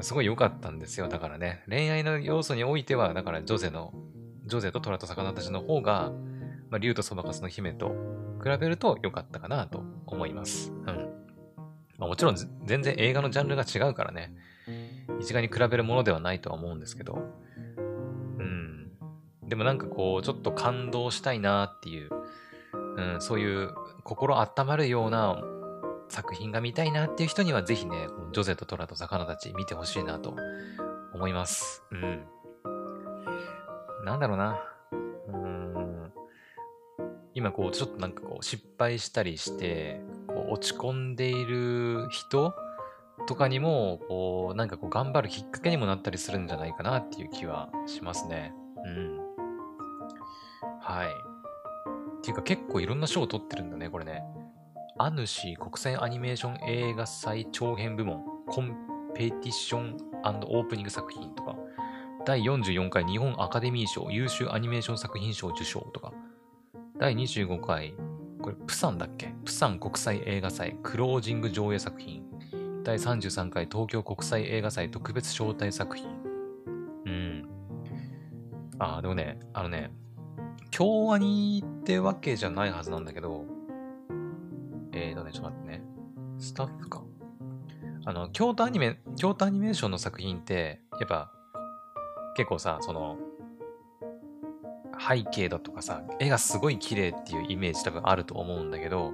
[0.00, 1.08] すごい良かったんですよ。
[1.08, 1.62] だからね。
[1.68, 3.92] 恋愛の要素においては、だからジョゼの、
[4.46, 6.12] ジョゼと虎と魚たちの方が、
[6.70, 7.94] まあ、竜とそばかすの姫と
[8.42, 10.70] 比べると良かったかなと思います。
[10.70, 10.86] うん。
[11.98, 14.34] まあ、もちろん全然映画のジャンルが違うからね。
[15.20, 17.18] 一概に比べるものではないとは思うんですけど。
[17.76, 18.92] うん。
[19.46, 22.10] でもなんかこう、ちょっと感動したいなっていう、
[22.96, 25.42] うん、そういう心温まるような
[26.12, 30.36] 作品が見たいなっていう人にはぜひね、ジョゼとトラと魚たち見てほしいなと
[31.14, 31.82] 思います。
[31.90, 32.24] うん。
[34.04, 34.62] なんだろうな。
[35.28, 36.12] うん。
[37.32, 42.54] 今こう、ちょっとなんかこう、失敗したりして、こう落ち込んでいる人
[43.26, 48.52] とかにも、こう、なんかこう、頑張るきっかけにもなったりするんじゃないかなっていう気はしますね。
[48.84, 49.18] うん。
[50.78, 51.08] はい。
[52.18, 54.22] っていうか結構いろんな賞を取ってるんだね、これね。
[54.98, 58.76] アヌシー国際アニメーション映画祭長編部門コン
[59.14, 61.56] ペティションオープニング作品とか、
[62.26, 66.12] 第44回日本アカデミー賞優秀アニメーション作品賞受賞とか、
[66.98, 67.94] 第25回、
[68.40, 69.34] これ、プサンだっけ？
[69.44, 72.22] プサン国際映画祭クロージング上映作品。
[72.84, 76.06] 第33回東京国際映画祭特別招待作品。
[77.06, 77.48] うん。
[78.78, 79.90] ああ、でもね、あのね、
[80.70, 83.44] 京アニってわけじゃないはずなんだけど、
[84.92, 85.82] えーとね、ちょっと待ってね。
[86.38, 87.02] スタッフか。
[88.04, 91.30] あの、京都アニメ、京都アニメーションの作品って、やっぱ、
[92.36, 93.16] 結構さ、その、
[94.98, 99.12] 背景だとかさ、絵がすごい綺麗っていうイメージ多分あると思うんだけど、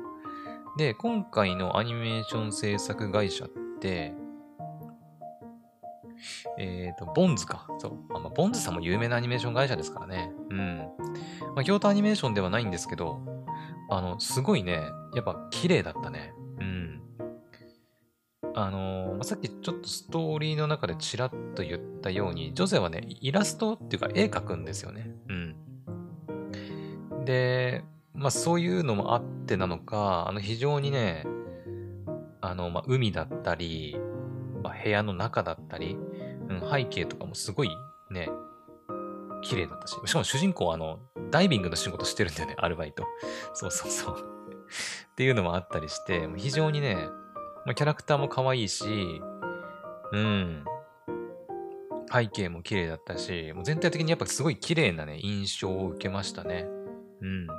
[0.77, 3.49] で、今回のアニメーション制作会社っ
[3.81, 4.15] て、
[6.59, 7.67] えっ、ー、と、ボンズか。
[7.79, 7.99] そう。
[8.15, 10.33] あまあ、ボンズさんも有名なアニメーション会社ですからね。
[10.51, 10.79] うん。
[11.55, 13.21] まあ、京都アニメーションではないんですけど、
[13.89, 16.35] あの、すごいね、やっぱ綺麗だったね。
[16.61, 17.03] うん。
[18.55, 25.11] あの、さっきちょっとストーリーの中でちらっと言ったように、ジョゼはね、イラストっていうか絵描くんですよね。
[25.29, 27.25] うん。
[27.25, 27.85] で、
[28.15, 31.25] まあそういうのもあってなのか、あの非常にね、
[32.41, 33.97] あの、まあ海だったり、
[34.63, 35.97] まあ、部屋の中だったり、
[36.49, 37.71] うん、背景とかもすごい
[38.11, 38.29] ね、
[39.43, 40.99] 綺麗だったし、しかも主人公はあの、
[41.31, 43.05] ダイビングの仕事してるんだよね、 アルバイト。
[43.55, 44.17] そうそうそう。
[45.13, 47.09] っていうのもあったりして、非常にね、
[47.65, 49.21] ま、キャラクターも可愛いし、
[50.13, 50.65] うん、
[52.11, 56.67] 背景も綺麗だったし、もう全体的にやっぱすごい綺麗なね、印象を受けましたね。
[57.21, 57.47] うん。
[57.47, 57.55] だ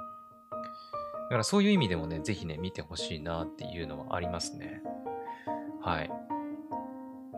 [1.29, 4.81] からそういう意味でもね、ぜひね、見てほしいなっていうのはありますね。
[5.81, 6.11] はい。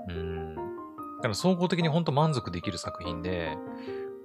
[0.09, 0.55] うん。
[0.55, 3.57] だから総合的に本当満足できる作品で、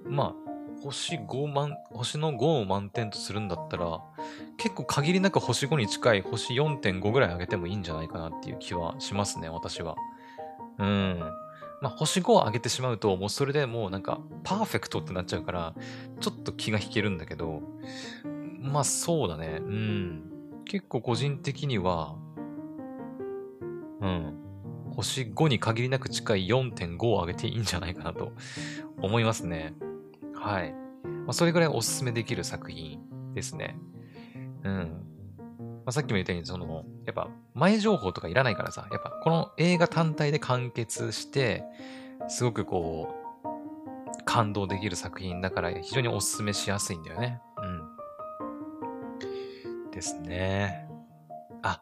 [0.09, 0.47] まあ、
[0.81, 4.01] 星5万、星の5を満点とするんだったら、
[4.57, 9.95] 結構限りなく星5に近い星4.5ぐらい上げてもいいんじゃないかなっていう気はしますね、私は。
[10.77, 11.19] うん。
[11.81, 15.73] まあ、星5を上げてしまうと、もうそれでもうなんか、パーフェクトってなっちゃうから、
[16.19, 17.61] ちょっと気が引けるんだけど、
[18.59, 19.59] まあそうだね。
[19.61, 20.31] うん。
[20.65, 22.15] 結構個人的には、
[24.01, 24.33] うん。
[24.95, 28.33] 星5に限りなく近い4.5を上げていいんじゃないかなと
[29.01, 29.75] 思いますね。
[30.47, 30.71] はい。
[30.71, 32.99] まあ、それぐらいおすすめできる作品
[33.33, 33.77] ですね。
[34.63, 35.03] うん。
[35.59, 41.65] まあ、さっきも言ったように、その、やっぱ前情報とかいらないからさ、やっぱこの映画単体で完結して、
[42.29, 47.41] すごくこう、感動できる作品だから非常におすすめしやすいんだよね。
[47.57, 47.61] う
[49.87, 49.91] ん。
[49.91, 50.89] ですね。
[51.61, 51.81] あ、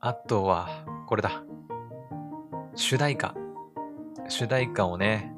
[0.00, 0.68] あとは、
[1.06, 1.42] これだ。
[2.76, 3.34] 主題歌。
[4.28, 5.34] 主題歌をね、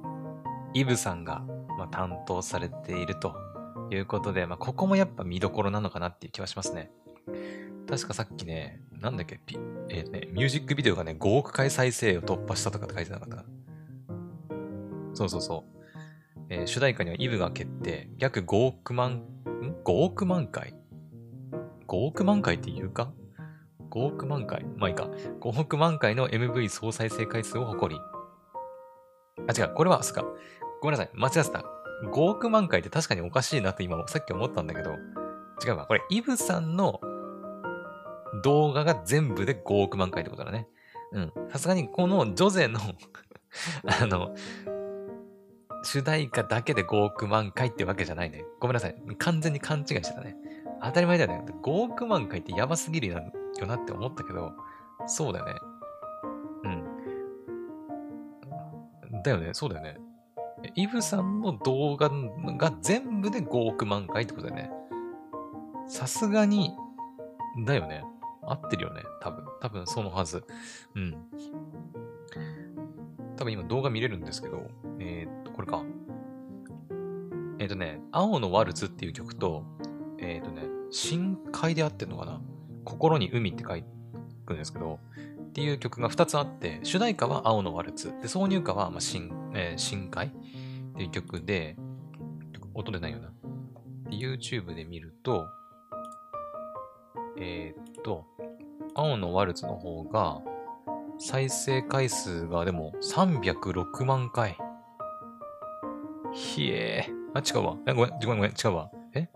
[0.74, 1.42] イブさんが、
[1.81, 3.35] まあ、担当されていると
[3.91, 6.91] いうことで、まあ、ここもやっぱ見どころなのかなっていう気はしますね。
[7.89, 9.41] 確かさっきね、なんだっけ、
[9.89, 13.45] えー、ね、ミュージックビデオがね、5億回再生を突破したとかって書いてなかった。
[15.14, 15.81] そうそうそう。
[16.51, 18.11] えー主題歌にはイブが決定。
[18.18, 20.74] 約5億万、ん ?5 億万回
[21.89, 23.12] ?5 億万回って言うか
[23.91, 24.64] ?5 億万回？
[24.76, 25.09] まあいいか。
[25.41, 28.01] 5億万回の MV 総再生回数を誇り。
[29.49, 29.74] あ、違う。
[29.74, 30.24] これは、そっか。
[30.81, 31.11] ごめんなさい。
[31.14, 31.64] 間違ってた。
[32.05, 34.93] 5億万回って確かにおかしいなって今さっき思ったんだけど、
[35.64, 35.87] 違うわ。
[35.87, 37.01] これ、イブさんの
[38.43, 40.68] 動画が全部で5億万回ってことだね。
[41.12, 41.33] うん。
[41.51, 42.81] さすがにこのジョゼの
[44.01, 44.35] あの、
[45.83, 48.45] 主題歌だけで5億万回ってわけじゃないね。
[48.61, 48.95] ごめんなさい。
[49.18, 50.37] 完全に勘違いしてたね。
[50.83, 51.45] 当たり前だよね。
[51.62, 53.20] 5億万回ってやばすぎるよ
[53.66, 54.53] なって思ったけど、
[55.07, 55.55] そうだよね。
[59.12, 59.22] うん。
[59.22, 59.51] だよね。
[59.53, 59.99] そうだよね。
[60.74, 62.11] イブさんの動画
[62.56, 64.70] が全部で5億万回ってことだよね。
[65.88, 66.72] さすがに、
[67.64, 68.04] だよね。
[68.42, 69.02] 合ってるよね。
[69.20, 69.44] 多分。
[69.61, 70.44] 多分そのはず。
[70.94, 71.16] うん。
[73.36, 75.82] 多分今動画見れるんですけど、えー、っと、これか。
[77.58, 79.64] えー、っとね、青のワルツっていう曲と、
[80.18, 82.40] えー、っとね、深海で合ってるのかな
[82.84, 83.68] 心に海って書
[84.46, 84.98] くんですけど、
[85.50, 88.08] っていう曲が2つあって、主題歌は青のワルツ。
[88.22, 90.32] で、挿入歌は、まあ、深、えー、深海
[91.01, 91.76] っていう曲で、
[92.74, 93.32] 音出ないよな。
[94.11, 95.46] YouTube で見ると、
[97.38, 98.26] えー、っと、
[98.94, 100.42] 青のワルツの方が、
[101.18, 104.59] 再生回数がでも306万回。
[106.34, 107.12] ひえー。
[107.32, 107.76] あ、違うわ。
[107.86, 108.90] え、ごめん、ごめん、ごめん、違うわ。
[109.14, 109.20] え？
[109.22, 109.28] ん？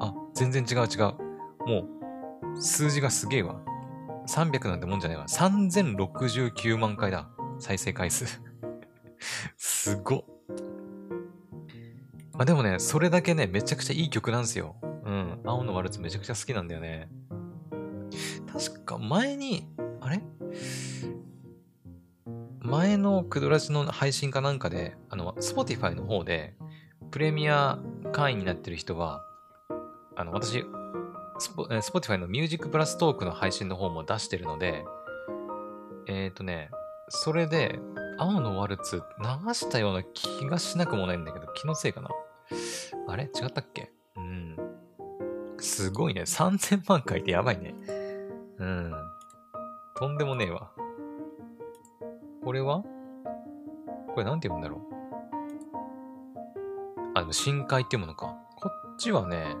[0.00, 1.66] あ、全然違う違う。
[1.66, 1.86] も
[2.54, 3.58] う、数字がすげえわ。
[4.28, 5.26] 300なんてもんじゃないわ。
[5.28, 7.30] 3069万回だ。
[7.58, 8.51] 再生回数。
[9.56, 10.24] すごっ。
[12.38, 14.76] あ、でもね、それだけね、めちゃくちゃいい曲なんですよ。
[15.04, 15.40] うん。
[15.44, 17.08] 青のワルツめちゃくちゃ好きなんだよね。
[18.52, 19.68] 確か前に、
[20.00, 20.22] あれ？
[22.60, 26.54] 前のクドラジの配信かなんかで、あの、Spotify の方で、
[27.10, 27.78] プレミア
[28.12, 29.24] 会員になってる人は、
[30.16, 30.64] あの、私、
[31.40, 34.84] Spotify の Music Plus トークの配信の方も出してるので、
[36.06, 36.70] えっ、ー、とね、
[37.08, 37.80] それで、
[38.22, 42.10] 青のワルツ流したような気がしなくもないんだけど、気のせいかな。
[43.08, 43.24] あれ？
[43.24, 43.90] 違ったっけ？
[44.16, 44.56] うん。
[45.58, 46.22] すごいね。
[46.22, 47.74] 3000万回ってやばいね。
[48.58, 48.92] うん。
[49.96, 50.70] とんでもねえわ。
[52.44, 52.84] これは？
[54.14, 54.80] これなんて読むんだろう？
[57.14, 58.36] あ、でも深海って読むのか。
[58.54, 59.56] こっちはね、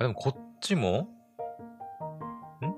[0.00, 1.08] あ、でもこっちも？
[2.60, 2.74] ん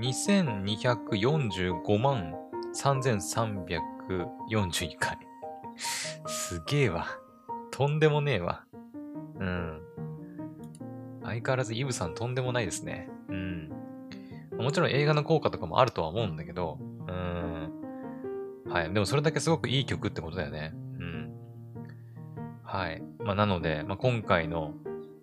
[0.00, 2.36] ?2245 万
[2.74, 5.18] 3342回。
[6.26, 7.06] すげえわ。
[7.70, 8.64] とんでもねえわ。
[9.38, 9.80] うん。
[11.22, 13.08] 相変わらずイブさんとんでもないですね。
[13.28, 13.70] うん。
[14.58, 17.70] もちろん映画の効果とかもあるとは思うんだけど、うん。
[18.70, 18.92] はい。
[18.92, 20.74] でもそれだけすごくいい曲ってことだよね。
[20.98, 21.32] うん。
[22.62, 23.02] はい。
[23.18, 24.74] まあ、なので、まあ、今回の、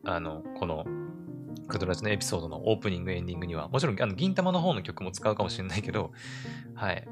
[0.03, 0.85] あの、この、
[1.67, 6.11] クドラジのエピソードのオープニング、エンディングには、もちろん、あの、銀玉の方の曲も使うかもしれないけど、
[6.73, 7.07] はい。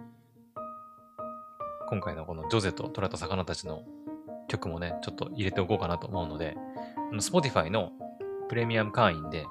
[1.90, 3.84] 今回のこのジョゼと虎と魚たちの
[4.48, 6.56] 曲もね、ちょっと入れておこうかなと思うので、
[7.14, 7.92] Spotify の
[8.50, 9.46] プレミアム会員で、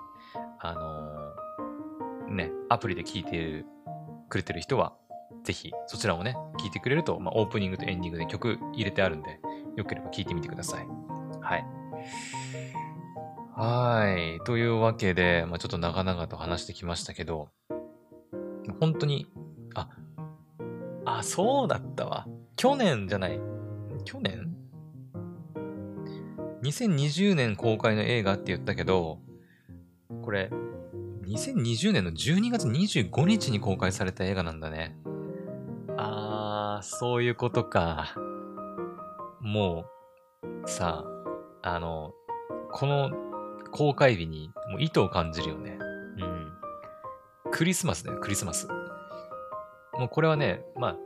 [0.60, 3.64] あのー、ね、アプリで聴いて
[4.28, 4.94] くれてる人は、
[5.44, 9.40] ぜひそちらをね、聴いてくれると、まあ、オープニングとエンディングで曲入れてあるんで、
[9.76, 10.86] よければ聴いてみてください。
[11.40, 11.66] はい。
[13.54, 14.44] はい。
[14.44, 17.48] というわけで、まあ、ちょっと長々と話してきましたけど、
[18.80, 19.26] 本当に、
[19.74, 19.88] あ、
[21.06, 22.26] あ、そうだったわ。
[22.56, 23.40] 去年じゃない？
[24.04, 24.54] 去年
[26.62, 29.20] ？2020年公開の映画って言ったけど、
[30.22, 30.50] これ、
[31.26, 34.96] 2020年の12月25日に公開された映画なんだね。
[35.96, 38.14] あー、そういうことか。
[39.40, 39.84] も
[40.64, 41.04] う、さ
[41.62, 42.12] あ、あの、
[42.72, 43.10] この
[43.70, 45.78] 公開日にもう意図を感じるよね。
[46.18, 46.52] うん。
[47.50, 48.68] クリスマスだよ、クリスマス。
[49.98, 50.96] もうこれはね、まあ、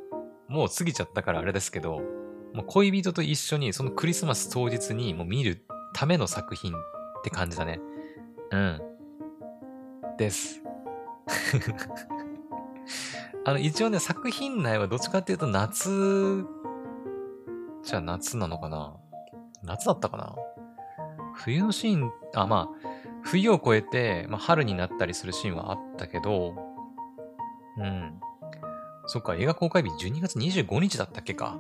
[0.49, 2.01] もう過ぎちゃったからあれですけど、
[2.55, 5.65] もう恋人と一緒にそのクリスマス当日にもう見る
[5.95, 6.77] ための作品っ
[7.23, 7.81] て感じだね。
[8.51, 8.81] うん。
[10.17, 10.63] です。
[13.45, 16.45] あの、一応ね、作品内はどっちかっていうと夏、
[17.83, 18.97] じゃあ夏なのかな
[19.63, 20.35] 夏だったかな
[21.35, 22.77] 冬のシーン、あ、まあ、
[23.23, 26.55] 冬を越えて、まあ、春になったりするシーンはあったけど、
[27.79, 28.21] うん。
[29.13, 31.59] そっか、映画公開日12月25日だったっけか。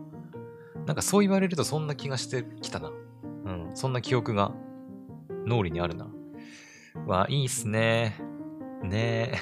[0.86, 2.92] なんかそう言われるとそんな気がしてきたな。
[3.44, 4.53] うん、そんな記憶が
[5.46, 6.07] 脳裏にあるな。
[7.09, 8.14] わ、いいっすね。
[8.84, 9.34] ねえ。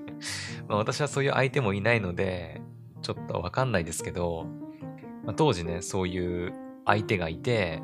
[0.66, 2.62] まあ私はそういう相手もいないので、
[3.02, 4.46] ちょっとわかんないですけど、
[5.22, 6.54] まあ、当時ね、そういう
[6.86, 7.82] 相手がいて、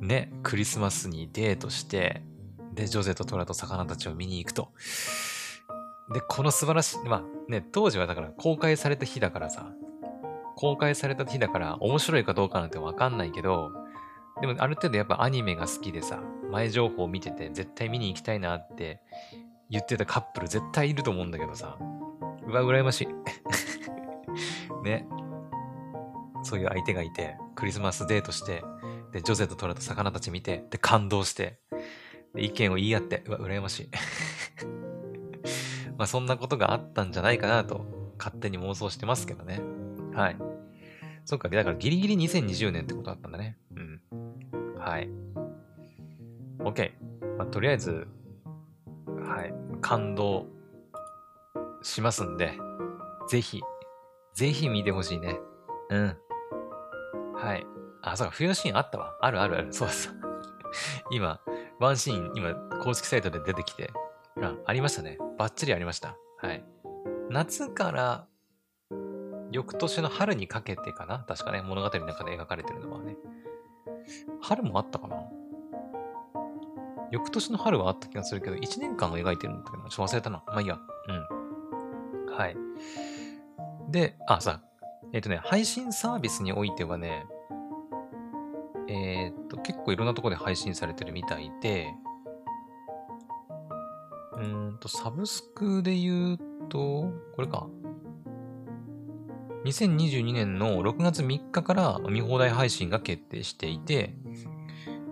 [0.00, 2.22] ね、クリスマスにデートして、
[2.72, 4.72] で、ジョゼとトラと魚たちを見に行くと。
[6.12, 9.72] で、この素晴らしい、まあね、当時はだから公開された日だからさ、
[10.56, 13.70] 公開された日だから面白いかどうかなんてわかんないけど、
[14.40, 19.00] でもある程度やっぱアニメが好きでさ、前情報を見てて絶対見に行きたいなって
[19.70, 21.78] 言ってたカップル絶対いると思うんだけどさ、
[22.46, 23.08] うわ、羨ましい。
[24.84, 25.06] ね。
[26.42, 28.64] そういう相手がいて、クリスマスデートして、
[29.12, 31.60] で、ジョゼとトラと魚たち見て、で、感動して、
[32.34, 33.90] で意見を言い合って、うわ、羨ましい。
[35.98, 37.84] まあ、そんなことがあったんじゃないかなと、
[38.18, 39.60] 勝手に妄想してますけどね。
[40.14, 40.36] はい。
[41.24, 43.58] そっか、だからギリギリ2020年ってことだったんだね。
[43.74, 44.00] うん。
[44.78, 45.10] はい。
[46.60, 46.92] OK。
[47.36, 48.06] まあ、とりあえず、
[49.06, 49.52] はい。
[49.80, 50.46] 感動
[51.82, 52.52] しますんで、
[53.28, 53.60] ぜひ、
[54.34, 55.40] ぜひ見てほしいね。
[55.90, 56.16] うん。
[57.34, 57.66] はい。
[58.02, 59.16] あ、そうか、冬のシーンあったわ。
[59.20, 59.72] あるあるある。
[59.72, 60.14] そうそう。
[61.10, 61.40] 今、
[61.80, 63.90] ワンシーン、今、公式サイトで出てきて、
[64.42, 65.18] あ、ありましたね。
[65.38, 66.16] バッチリありました。
[66.38, 66.64] はい。
[67.30, 68.26] 夏から
[69.50, 71.20] 翌年の春にかけてかな？
[71.20, 73.16] 確かね、物語の中で描かれてるのはね。
[74.40, 75.16] 春もあったかな？
[77.10, 80.42] 翌年の春はあった気がするけど、1年間を描いてるんだけど、ちょっと忘れたな。
[80.46, 80.78] まあいいや。
[81.08, 82.34] うん。
[82.34, 82.56] はい。
[83.90, 84.60] で、あ、さ、
[85.12, 87.24] えっ、ー、とね、配信サービスにおいてはね、
[88.88, 91.94] えっ、ー、と、結構いろんなとこで配信されてるみたいで、
[94.40, 94.42] う
[94.74, 97.66] んと、サブスクで言うと、これか。
[99.64, 104.14] 2022年の6月3日から見放題配信が決定していて、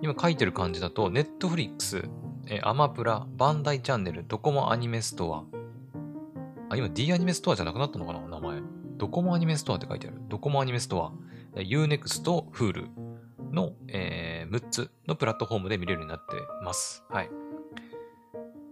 [0.03, 2.09] 今書いてる感じだと、ネットフリックス、
[2.63, 5.45] アマプラ、バンダイチャンネル、ドコモアニメストア。
[6.71, 8.61] あ、今 D アニメストアじゃなくなったのかな名前。
[8.97, 10.19] ドコモアニメストアって書いてある。
[10.29, 11.13] ドコモアニメストア、
[11.61, 12.89] Unext、Hulu
[13.53, 17.05] の、えー、6つのプラットフォームで見れるようになってます。
[17.09, 17.31] はい。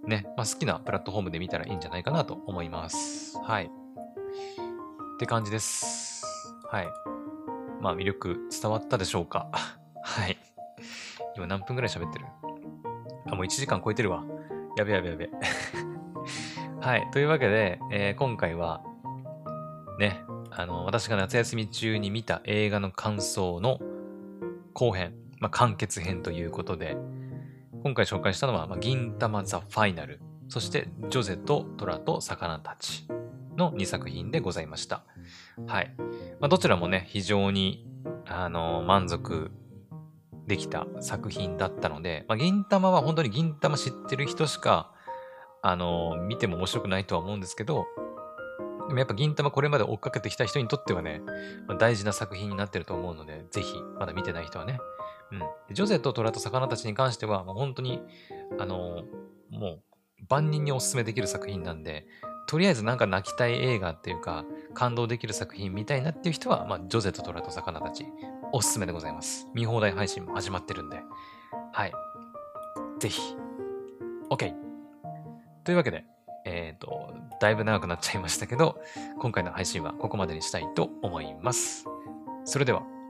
[0.06, 3.38] ね、まあ、好きなプラットフォームで見たらいいんじゃないかなと思います。
[3.38, 3.64] はい。
[3.64, 6.24] って感じです。
[6.70, 6.88] はい。
[7.80, 9.48] まあ、魅力伝わったでしょうか。
[10.02, 10.36] はい。
[11.36, 12.26] 今何分くらい喋ってる？
[13.26, 14.24] あ、もう1時間超えてるわ。
[14.76, 15.30] やべやべやべ。
[16.80, 17.08] はい。
[17.12, 18.82] というわけで、えー、今回は、
[19.98, 23.80] ね、あの、私が夏休み中に見た映画の感想の
[24.74, 26.96] 後編、まあ、完結編ということで、
[27.84, 30.18] 今回紹介したのは、まあ、銀玉ザ・ファイナル、
[30.48, 33.06] そしてジョゼとトラと魚たち
[33.58, 35.04] の2作品でございました。
[35.66, 35.94] はい。
[36.40, 37.86] まあ、どちらもね、非常に、
[38.26, 39.50] あの、満足
[40.46, 44.90] できた作品だったので、まあ、銀玉は本当に銀玉知ってる人しか、
[45.60, 47.84] あの、見ても面白くないとは思うんですけど、
[48.88, 51.20] でもやっぱ銀玉これまで追っかけてきた人にとってはね、
[51.68, 54.78] まあ、大事な作品になってると思うので、ぜひ、まだ見てない人はね。
[55.32, 55.74] うん。
[55.74, 58.00] ジョゼと虎と魚たちに関しては、もう本当に、
[58.58, 59.04] あの
[59.50, 59.82] もう、
[60.28, 62.06] 万人におすすめできる作品なんで、
[62.46, 64.44] とりあえずなんか泣きたい映画っていうか、
[64.74, 68.06] 感動できる作品見たいなっていう人は、まあ、ジョゼと虎と魚たち、
[68.52, 69.48] おすすめでございます。
[69.54, 71.00] 見放題配信も始まってるんで。
[71.72, 71.92] はい。
[73.00, 73.20] ぜひ。
[74.30, 74.54] OK。
[75.64, 76.04] というわけで、
[76.44, 78.80] えっ、ー、と、だいぶ長くなっちゃいましたけど、
[79.18, 81.86] 今回の配信はここまでにしたいと思います。
[82.44, 82.82] それでは、